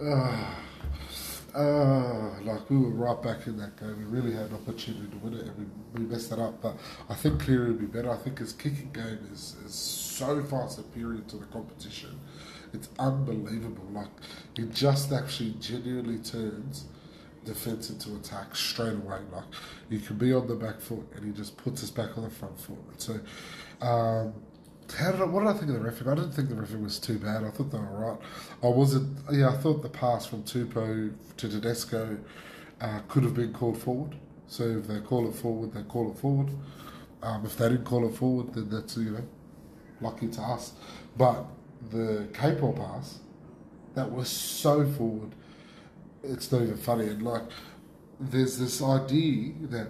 uh, 0.00 0.54
uh, 1.54 2.40
like 2.42 2.68
we 2.70 2.78
were 2.78 2.90
right 2.90 3.22
back 3.22 3.46
in 3.46 3.56
that 3.58 3.78
game. 3.78 3.96
We 3.98 4.04
really 4.04 4.34
had 4.34 4.46
an 4.46 4.54
opportunity 4.54 5.06
to 5.08 5.16
win 5.18 5.34
it, 5.34 5.46
and 5.46 5.58
we, 5.58 6.02
we 6.02 6.08
messed 6.08 6.32
it 6.32 6.38
up. 6.38 6.60
But 6.62 6.76
I 7.08 7.14
think 7.14 7.42
Cleary 7.42 7.68
would 7.68 7.80
be 7.80 7.86
better. 7.86 8.10
I 8.10 8.16
think 8.16 8.38
his 8.38 8.52
kicking 8.52 8.90
game 8.92 9.18
is, 9.32 9.56
is 9.64 9.74
so 9.74 10.42
far 10.44 10.68
superior 10.68 11.20
to 11.20 11.36
the 11.36 11.46
competition. 11.46 12.18
It's 12.72 12.88
unbelievable. 12.98 13.86
Like, 13.92 14.08
he 14.56 14.64
just 14.64 15.12
actually 15.12 15.54
genuinely 15.60 16.18
turns 16.18 16.86
defense 17.44 17.90
into 17.90 18.14
attack 18.16 18.54
straight 18.54 18.94
away. 18.94 19.18
Like 19.32 19.44
you 19.90 19.98
can 19.98 20.16
be 20.16 20.32
on 20.32 20.46
the 20.46 20.54
back 20.54 20.80
foot, 20.80 21.06
and 21.14 21.24
he 21.24 21.32
just 21.32 21.56
puts 21.56 21.82
us 21.82 21.90
back 21.90 22.16
on 22.16 22.24
the 22.24 22.30
front 22.30 22.58
foot. 22.60 22.78
so, 22.98 23.20
um, 23.80 24.32
how 24.94 25.12
did 25.12 25.20
I, 25.20 25.24
what 25.24 25.40
did 25.40 25.48
I 25.48 25.52
think 25.54 25.68
of 25.68 25.74
the 25.74 25.80
referee? 25.80 26.12
I 26.12 26.14
didn't 26.16 26.32
think 26.32 26.48
the 26.48 26.54
referee 26.54 26.82
was 26.82 26.98
too 26.98 27.18
bad. 27.18 27.44
I 27.44 27.50
thought 27.50 27.70
they 27.70 27.78
were 27.78 28.12
right. 28.12 28.18
I 28.62 28.68
wasn't. 28.68 29.18
Yeah, 29.30 29.50
I 29.50 29.56
thought 29.56 29.82
the 29.82 29.88
pass 29.88 30.26
from 30.26 30.42
Tupou 30.42 31.12
to 31.36 31.48
Tedesco 31.48 32.18
uh, 32.80 33.00
could 33.08 33.22
have 33.22 33.34
been 33.34 33.52
called 33.52 33.78
forward. 33.78 34.16
So 34.46 34.64
if 34.64 34.86
they 34.86 35.00
call 35.00 35.28
it 35.28 35.34
forward, 35.34 35.72
they 35.72 35.82
call 35.82 36.10
it 36.10 36.18
forward. 36.18 36.50
Um, 37.22 37.44
if 37.46 37.56
they 37.56 37.68
didn't 37.68 37.84
call 37.84 38.06
it 38.08 38.14
forward, 38.14 38.54
then 38.54 38.68
that's 38.68 38.96
you 38.96 39.10
know 39.12 39.26
lucky 40.00 40.28
to 40.28 40.40
us. 40.42 40.72
But 41.16 41.46
the 41.90 42.28
Capewell 42.32 42.76
pass 42.76 43.18
that 43.94 44.10
was 44.10 44.28
so 44.28 44.86
forward 44.86 45.34
it's 46.22 46.50
not 46.52 46.62
even 46.62 46.76
funny. 46.76 47.06
And 47.06 47.22
like, 47.22 47.42
there's 48.20 48.58
this 48.58 48.82
idea 48.82 49.52
that 49.70 49.88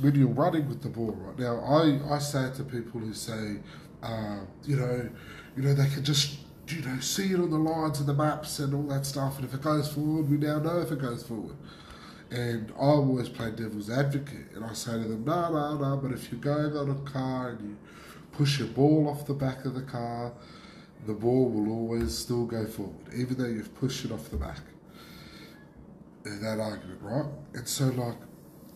when 0.00 0.14
you're 0.14 0.28
running 0.28 0.68
with 0.68 0.82
the 0.82 0.88
ball, 0.88 1.12
right 1.12 1.38
now, 1.38 1.60
I, 1.60 2.14
I 2.14 2.18
say 2.18 2.44
it 2.44 2.54
to 2.54 2.64
people 2.64 3.00
who 3.00 3.12
say, 3.14 3.56
uh, 4.02 4.40
you 4.64 4.76
know, 4.76 5.08
you 5.56 5.62
know, 5.62 5.74
they 5.74 5.88
can 5.88 6.04
just 6.04 6.38
you 6.68 6.82
know 6.82 7.00
see 7.00 7.32
it 7.32 7.40
on 7.40 7.50
the 7.50 7.58
lines 7.58 7.98
and 7.98 8.08
the 8.08 8.14
maps 8.14 8.58
and 8.58 8.74
all 8.74 8.82
that 8.84 9.06
stuff. 9.06 9.36
And 9.36 9.44
if 9.44 9.54
it 9.54 9.62
goes 9.62 9.92
forward, 9.92 10.30
we 10.30 10.36
now 10.36 10.58
know 10.58 10.80
if 10.80 10.90
it 10.92 11.00
goes 11.00 11.22
forward. 11.22 11.56
And 12.30 12.72
I 12.76 12.82
always 12.82 13.28
play 13.28 13.50
devil's 13.50 13.90
advocate, 13.90 14.52
and 14.54 14.64
I 14.64 14.72
say 14.72 14.92
to 14.92 14.98
them, 14.98 15.24
no, 15.24 15.52
no, 15.52 15.76
no. 15.76 15.96
But 15.96 16.12
if 16.12 16.30
you're 16.30 16.40
going 16.40 16.76
on 16.76 16.90
a 16.90 17.10
car 17.10 17.50
and 17.50 17.70
you 17.70 17.76
push 18.32 18.60
your 18.60 18.68
ball 18.68 19.08
off 19.08 19.26
the 19.26 19.34
back 19.34 19.64
of 19.64 19.74
the 19.74 19.82
car, 19.82 20.32
the 21.06 21.12
ball 21.12 21.48
will 21.48 21.72
always 21.72 22.16
still 22.16 22.46
go 22.46 22.66
forward, 22.66 23.12
even 23.16 23.36
though 23.36 23.48
you've 23.48 23.74
pushed 23.74 24.04
it 24.04 24.12
off 24.12 24.30
the 24.30 24.36
back 24.36 24.60
that 26.24 26.60
argument, 26.60 27.00
right? 27.02 27.26
And 27.54 27.66
so, 27.66 27.86
like, 27.86 28.16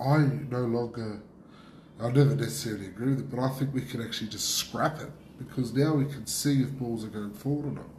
I 0.01 0.19
no 0.51 0.61
longer, 0.61 1.21
I 2.01 2.11
never 2.11 2.35
necessarily 2.35 2.87
agree 2.87 3.11
with 3.11 3.21
it, 3.21 3.31
but 3.31 3.41
I 3.41 3.49
think 3.51 3.73
we 3.73 3.83
can 3.83 4.03
actually 4.03 4.29
just 4.29 4.57
scrap 4.57 5.01
it 5.01 5.11
because 5.39 5.73
now 5.73 5.95
we 5.95 6.05
can 6.05 6.27
see 6.27 6.63
if 6.63 6.73
balls 6.73 7.05
are 7.05 7.09
going 7.09 7.33
forward 7.33 7.67
or 7.67 7.73
not. 7.73 7.91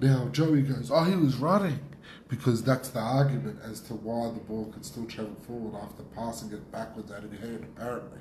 Now, 0.00 0.28
Joey 0.28 0.62
goes, 0.62 0.90
oh, 0.90 1.04
he 1.04 1.16
was 1.16 1.36
running 1.36 1.80
because 2.28 2.62
that's 2.62 2.88
the 2.90 3.00
argument 3.00 3.58
as 3.64 3.80
to 3.80 3.94
why 3.94 4.30
the 4.30 4.40
ball 4.40 4.70
can 4.72 4.82
still 4.82 5.06
travel 5.06 5.34
forward 5.46 5.80
after 5.82 6.02
passing 6.14 6.52
it 6.52 6.70
backwards 6.70 7.10
out 7.10 7.24
of 7.24 7.32
your 7.32 7.42
hand, 7.42 7.66
apparently, 7.76 8.18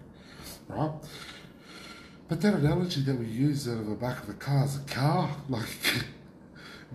right? 0.67 0.91
But 2.27 2.41
that 2.41 2.55
analogy 2.55 3.01
that 3.01 3.17
we 3.17 3.25
use 3.25 3.67
out 3.67 3.77
of 3.77 3.87
the 3.87 3.95
back 3.95 4.21
of 4.21 4.27
the 4.27 4.33
car 4.33 4.65
is 4.65 4.77
a 4.77 4.81
car. 4.81 5.29
Like, 5.49 5.67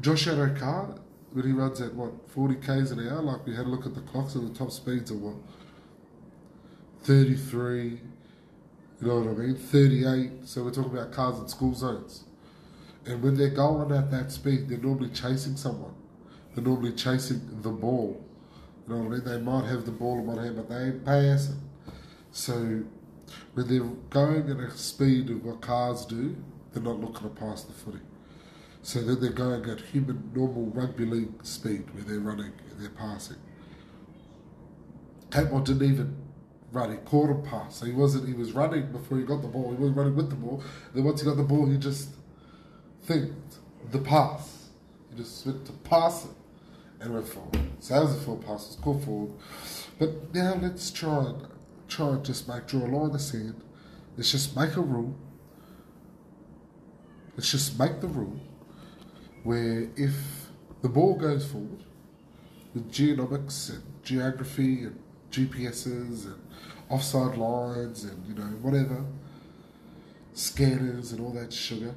Josh 0.01 0.25
had 0.25 0.38
a 0.38 0.51
car, 0.55 0.94
when 1.33 1.46
he 1.46 1.53
runs 1.53 1.81
at 1.81 1.94
what 1.94 2.12
40 2.31 2.57
k's 2.57 2.90
an 2.90 3.09
hour, 3.09 3.22
like 3.22 3.46
we 3.46 3.55
had 3.55 3.66
a 3.66 3.68
look 3.68 3.87
at 3.87 3.94
the 3.94 4.01
clocks 4.03 4.35
and 4.35 4.53
the 4.53 4.59
top 4.59 4.70
speeds 4.70 5.11
are 5.11 5.16
what 5.16 5.37
33, 7.05 7.88
you 7.88 8.01
know 9.01 9.21
what 9.21 9.29
I 9.29 9.33
mean, 9.33 9.57
38. 9.57 10.31
So 10.45 10.62
we're 10.62 10.71
talking 10.71 10.97
about 10.97 11.12
cars 11.12 11.38
in 11.38 11.49
school 11.49 11.75
zones, 11.75 12.25
and 13.07 13.23
when 13.23 13.37
they're 13.37 13.51
going 13.51 13.93
at 13.93 14.11
that 14.11 14.31
speed, 14.31 14.69
they're 14.69 14.79
normally 14.79 15.11
chasing 15.11 15.57
someone. 15.57 15.95
They're 16.55 16.65
normally 16.65 16.93
chasing 16.93 17.61
the 17.62 17.71
ball. 17.71 18.25
You 18.87 18.95
know 18.95 19.01
what 19.03 19.07
I 19.07 19.17
mean? 19.17 19.25
They 19.25 19.38
might 19.38 19.65
have 19.69 19.85
the 19.85 19.93
ball 19.93 20.19
in 20.19 20.27
one 20.27 20.38
hand, 20.38 20.57
but 20.57 20.69
they 20.69 20.77
ain't 20.77 21.05
passing. 21.05 21.61
So 22.31 22.83
when 23.55 23.69
they're 23.69 23.81
going 24.11 24.51
at 24.51 24.59
a 24.59 24.71
speed 24.77 25.31
of 25.31 25.45
what 25.45 25.61
cars 25.61 26.05
do, 26.05 26.37
they're 26.73 26.83
not 26.83 27.01
looking 27.01 27.29
to 27.29 27.35
pass 27.35 27.62
the 27.65 27.73
footy. 27.73 28.01
So 28.83 29.01
then 29.01 29.21
they're 29.21 29.31
going 29.31 29.69
at 29.71 29.81
human, 29.81 30.31
normal 30.35 30.67
rugby 30.67 31.07
league 31.07 31.45
speed 31.45 31.85
where 31.95 32.03
they're 32.05 32.19
running 32.19 32.53
and 32.71 32.81
they're 32.81 32.91
passing. 32.91 33.37
Capewell 35.31 35.65
didn't 35.65 35.91
even 35.91 36.17
run, 36.73 36.91
he 36.91 36.97
caught 36.99 37.31
a 37.31 37.35
pass. 37.35 37.77
So 37.77 37.87
he 37.87 37.93
wasn't, 37.93 38.27
he 38.27 38.35
was 38.35 38.53
running 38.53 38.91
before 38.91 39.19
he 39.19 39.25
got 39.25 39.43
the 39.43 39.49
ball, 39.49 39.71
he 39.71 39.77
wasn't 39.77 39.97
running 39.97 40.17
with 40.17 40.31
the 40.31 40.37
ball. 40.37 40.63
Then 40.95 41.05
once 41.05 41.21
he 41.21 41.27
got 41.27 41.37
the 41.37 41.43
ball, 41.43 41.67
he 41.67 41.77
just 41.77 42.11
thinked 43.05 43.57
the 43.91 43.99
pass. 43.99 44.69
He 45.11 45.17
just 45.17 45.47
went 45.47 45.67
to 45.67 45.73
pass 45.73 46.25
it 46.25 46.31
and 47.01 47.15
went 47.15 47.29
forward. 47.29 47.59
So 47.81 47.95
that 47.95 48.03
was 48.03 48.17
a 48.17 48.21
full 48.21 48.39
pass, 48.39 48.69
it's 48.69 48.77
called 48.77 49.05
forward. 49.05 49.33
But 49.99 50.35
now 50.35 50.59
let's 50.61 50.91
try 50.91 51.27
and 51.27 51.47
try 51.89 52.09
and 52.09 52.25
just 52.25 52.49
make 52.49 52.67
draw 52.67 52.81
a 52.81 52.89
line 52.89 53.07
in 53.07 53.13
the 53.13 53.19
sand. 53.19 53.61
Let's 54.17 54.31
just 54.31 54.57
make 54.57 54.77
a 54.77 54.81
rule. 54.81 55.15
Let's 57.37 57.51
just 57.51 57.79
make 57.79 58.01
the 58.01 58.09
rule 58.09 58.39
where 59.43 59.89
if 59.97 60.49
the 60.83 60.89
ball 60.89 61.15
goes 61.17 61.45
forward 61.47 61.85
with 62.75 62.91
geonomics 62.93 63.71
and 63.71 63.83
geography 64.03 64.85
and 64.85 64.99
GPSs 65.33 66.27
and 66.27 66.40
offside 66.88 67.37
lines 67.37 68.05
and 68.05 68.25
you 68.27 68.35
know 68.35 68.51
whatever 68.61 69.05
scanners 70.35 71.12
and 71.12 71.21
all 71.21 71.33
that 71.33 71.53
sugar, 71.53 71.95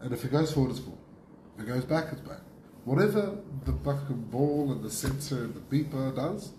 and 0.00 0.12
if 0.12 0.24
it 0.24 0.30
goes 0.30 0.52
forward, 0.52 0.70
it's 0.70 0.80
forward. 0.80 0.98
If 1.56 1.64
it 1.64 1.68
goes 1.68 1.84
back, 1.84 2.12
it's 2.12 2.20
back. 2.20 2.40
Whatever 2.84 3.38
the 3.64 3.72
fucking 3.72 4.22
ball 4.30 4.72
and 4.72 4.82
the 4.82 4.90
sensor 4.90 5.44
and 5.44 5.54
the 5.54 5.60
beeper 5.60 6.14
does, 6.14 6.52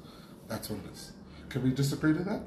that's 0.47 0.69
what 0.69 0.79
it 0.79 0.91
is. 0.91 1.11
Can 1.49 1.63
we 1.63 1.71
disagree 1.71 2.13
to 2.13 2.23
that? 2.23 2.41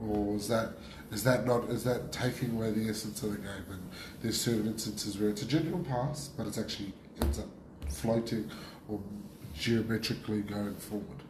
Or 0.00 0.36
is 0.36 0.48
that 0.48 0.74
is 1.10 1.24
that 1.24 1.46
not 1.46 1.64
is 1.70 1.84
that 1.84 2.12
taking 2.12 2.52
away 2.52 2.70
the 2.70 2.88
essence 2.88 3.22
of 3.22 3.32
the 3.32 3.38
game? 3.38 3.64
And 3.70 3.82
there's 4.20 4.40
certain 4.40 4.66
instances 4.66 5.18
where 5.18 5.30
it's 5.30 5.42
a 5.42 5.46
genuine 5.46 5.84
pass, 5.84 6.28
but 6.28 6.46
it's 6.46 6.58
actually 6.58 6.92
ends 7.20 7.38
up 7.38 7.48
floating 7.88 8.50
or 8.88 9.00
geometrically 9.54 10.42
going 10.42 10.76
forward. 10.76 11.21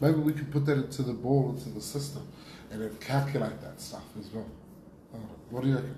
Maybe 0.00 0.18
we 0.18 0.32
could 0.32 0.50
put 0.50 0.66
that 0.66 0.78
into 0.78 1.02
the 1.02 1.12
ball, 1.12 1.54
into 1.56 1.68
the 1.70 1.80
system, 1.80 2.26
and 2.70 2.82
then 2.82 2.96
calculate 3.00 3.60
that 3.60 3.80
stuff 3.80 4.04
as 4.18 4.30
well. 4.30 4.48
I. 5.14 5.18
What 5.50 5.62
do 5.62 5.68
you? 5.68 5.96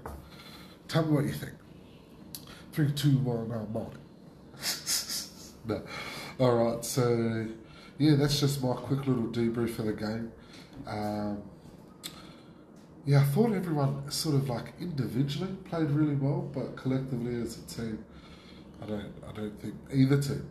Tell 0.89 1.05
me 1.05 1.13
what 1.13 1.25
you 1.25 1.33
think. 1.33 1.53
Three, 2.73 2.91
two, 2.93 3.19
one, 3.19 3.49
morning. 3.73 3.99
no. 5.65 5.83
All 6.41 6.55
right. 6.57 6.85
So, 6.85 7.47
yeah, 7.99 8.17
that's 8.17 8.41
just 8.41 8.63
my 8.63 8.75
quick 8.75 9.07
little 9.07 9.29
debrief 9.29 9.77
for 9.77 9.83
the 9.83 9.93
game. 9.93 10.33
Um, 10.87 11.43
yeah, 13.07 13.21
I 13.21 13.25
thought 13.25 13.53
everyone 13.53 14.11
sort 14.11 14.35
of 14.37 14.49
like 14.49 14.73
individually 14.81 15.55
played 15.65 15.91
really 15.91 16.17
well, 16.17 16.51
but 16.53 16.77
collectively 16.77 17.41
as 17.41 17.59
a 17.59 17.63
team, 17.63 18.05
I 18.83 18.87
don't, 18.87 19.13
I 19.29 19.33
don't 19.33 19.61
think 19.61 19.75
either 19.93 20.21
team, 20.21 20.49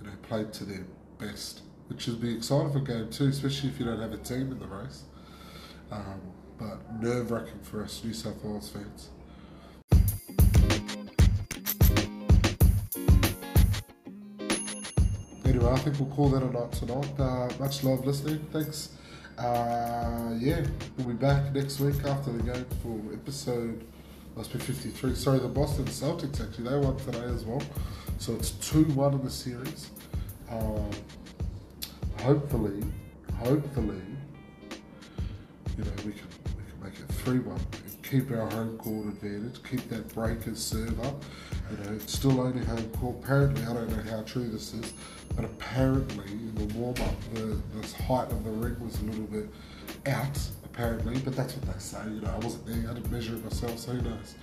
you 0.00 0.06
know, 0.06 0.12
played 0.22 0.52
to 0.54 0.64
their 0.64 0.84
best, 1.18 1.62
which 1.88 2.06
would 2.06 2.20
be 2.20 2.36
exciting 2.36 2.72
for 2.72 2.80
game 2.80 3.08
two, 3.10 3.28
especially 3.28 3.70
if 3.70 3.78
you 3.78 3.86
don't 3.86 4.00
have 4.00 4.12
a 4.12 4.18
team 4.18 4.52
in 4.52 4.58
the 4.58 4.66
race. 4.66 5.04
Um, 5.90 6.20
but 6.58 7.00
nerve 7.00 7.30
wracking 7.30 7.60
for 7.62 7.82
us 7.82 8.02
New 8.04 8.12
South 8.12 8.42
Wales 8.44 8.70
fans. 8.70 9.10
Anyway, 15.44 15.70
I 15.70 15.78
think 15.78 15.98
we'll 15.98 16.10
call 16.10 16.28
that 16.30 16.42
a 16.42 16.50
night 16.50 16.72
tonight. 16.72 17.18
Uh, 17.18 17.48
much 17.58 17.84
love 17.84 18.04
listening. 18.04 18.44
Thanks. 18.52 18.90
Uh, 19.38 20.34
yeah, 20.38 20.64
we'll 20.96 21.08
be 21.08 21.12
back 21.14 21.54
next 21.54 21.78
week 21.80 22.04
after 22.04 22.32
the 22.32 22.42
game 22.42 22.66
for 22.82 23.00
episode 23.12 23.84
must 24.38 24.52
be 24.52 24.58
53. 24.60 25.16
Sorry, 25.16 25.40
the 25.40 25.48
Boston 25.48 25.84
Celtics 25.86 26.40
actually 26.40 26.68
they 26.68 26.78
won 26.78 26.96
today 26.96 27.24
as 27.24 27.44
well, 27.44 27.60
so 28.18 28.34
it's 28.34 28.52
two 28.52 28.84
one 28.84 29.12
in 29.14 29.24
the 29.24 29.30
series. 29.30 29.90
Um, 30.48 30.90
hopefully, 32.20 32.82
hopefully, 33.38 34.02
you 35.76 35.84
know 35.84 35.90
we 36.04 36.12
can 36.12 36.28
we 36.56 36.62
can 36.70 36.82
make 36.82 36.94
it 36.94 37.08
three 37.14 37.38
one 37.38 37.60
and 37.84 38.02
keep 38.02 38.30
our 38.30 38.48
home 38.50 38.76
court 38.78 39.06
advantage, 39.06 39.62
keep 39.68 39.88
that 39.88 40.12
breakers 40.14 40.58
serve 40.58 41.00
up. 41.04 41.22
You 41.70 41.84
know, 41.84 41.92
it's 41.94 42.12
still 42.12 42.40
only 42.40 42.64
home 42.64 42.88
court. 42.90 43.16
Apparently, 43.22 43.62
I 43.64 43.74
don't 43.74 43.90
know 43.90 44.10
how 44.10 44.22
true 44.22 44.48
this 44.48 44.72
is, 44.72 44.92
but 45.36 45.44
apparently 45.44 46.30
in 46.32 46.54
the 46.54 46.74
warm 46.74 46.96
up, 47.02 47.34
the, 47.34 47.60
the 47.74 48.02
height 48.04 48.30
of 48.30 48.44
the 48.44 48.50
ring 48.50 48.76
was 48.80 48.98
a 49.00 49.04
little 49.04 49.26
bit 49.26 49.48
out, 50.06 50.38
apparently, 50.64 51.18
but 51.18 51.36
that's 51.36 51.54
what 51.54 51.72
they 51.72 51.78
say. 51.78 52.02
You 52.04 52.20
know, 52.22 52.30
I 52.30 52.38
wasn't 52.38 52.66
there, 52.66 52.90
I 52.90 52.94
didn't 52.94 53.10
measure 53.12 53.34
it 53.34 53.44
myself, 53.44 53.78
so 53.78 53.92
who 53.92 54.08
knows. 54.08 54.34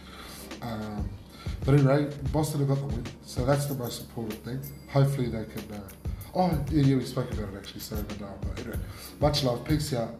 Um, 0.61 1.09
but 1.65 1.73
anyway, 1.73 2.11
Boston 2.31 2.59
have 2.59 2.69
got 2.69 2.77
the 2.77 2.85
win, 2.85 3.03
so 3.25 3.45
that's 3.45 3.65
the 3.65 3.75
most 3.75 4.01
important 4.01 4.43
thing. 4.45 4.61
Hopefully, 4.89 5.27
they 5.27 5.45
can. 5.45 5.71
Uh, 5.73 5.81
oh, 6.36 6.65
yeah, 6.71 6.84
yeah, 6.84 6.95
we 6.95 7.04
spoke 7.04 7.32
about 7.32 7.54
it 7.54 7.58
actually, 7.58 7.80
sorry, 7.80 8.04
but, 8.08 8.21
uh, 8.21 8.28
but 8.41 8.60
anyway, 8.60 8.78
much 9.19 9.43
love, 9.43 9.63
peace 9.65 9.93
out. 9.93 10.15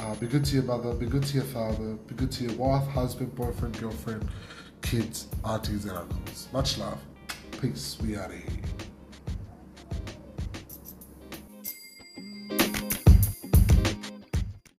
Uh, 0.00 0.14
be 0.16 0.26
good 0.26 0.44
to 0.44 0.54
your 0.54 0.64
mother, 0.64 0.94
be 0.94 1.06
good 1.06 1.24
to 1.24 1.34
your 1.34 1.44
father, 1.44 1.94
be 2.06 2.14
good 2.14 2.30
to 2.30 2.44
your 2.44 2.52
wife, 2.54 2.86
husband, 2.88 3.34
boyfriend, 3.34 3.78
girlfriend 3.80 4.28
kids, 4.82 5.28
aunties, 5.44 5.84
and 5.84 5.96
uncles. 5.96 6.48
Much 6.52 6.78
love. 6.78 7.00
Peace. 7.60 7.98
We 8.02 8.16
out 8.16 8.30
of 8.30 8.36
here. 8.36 8.87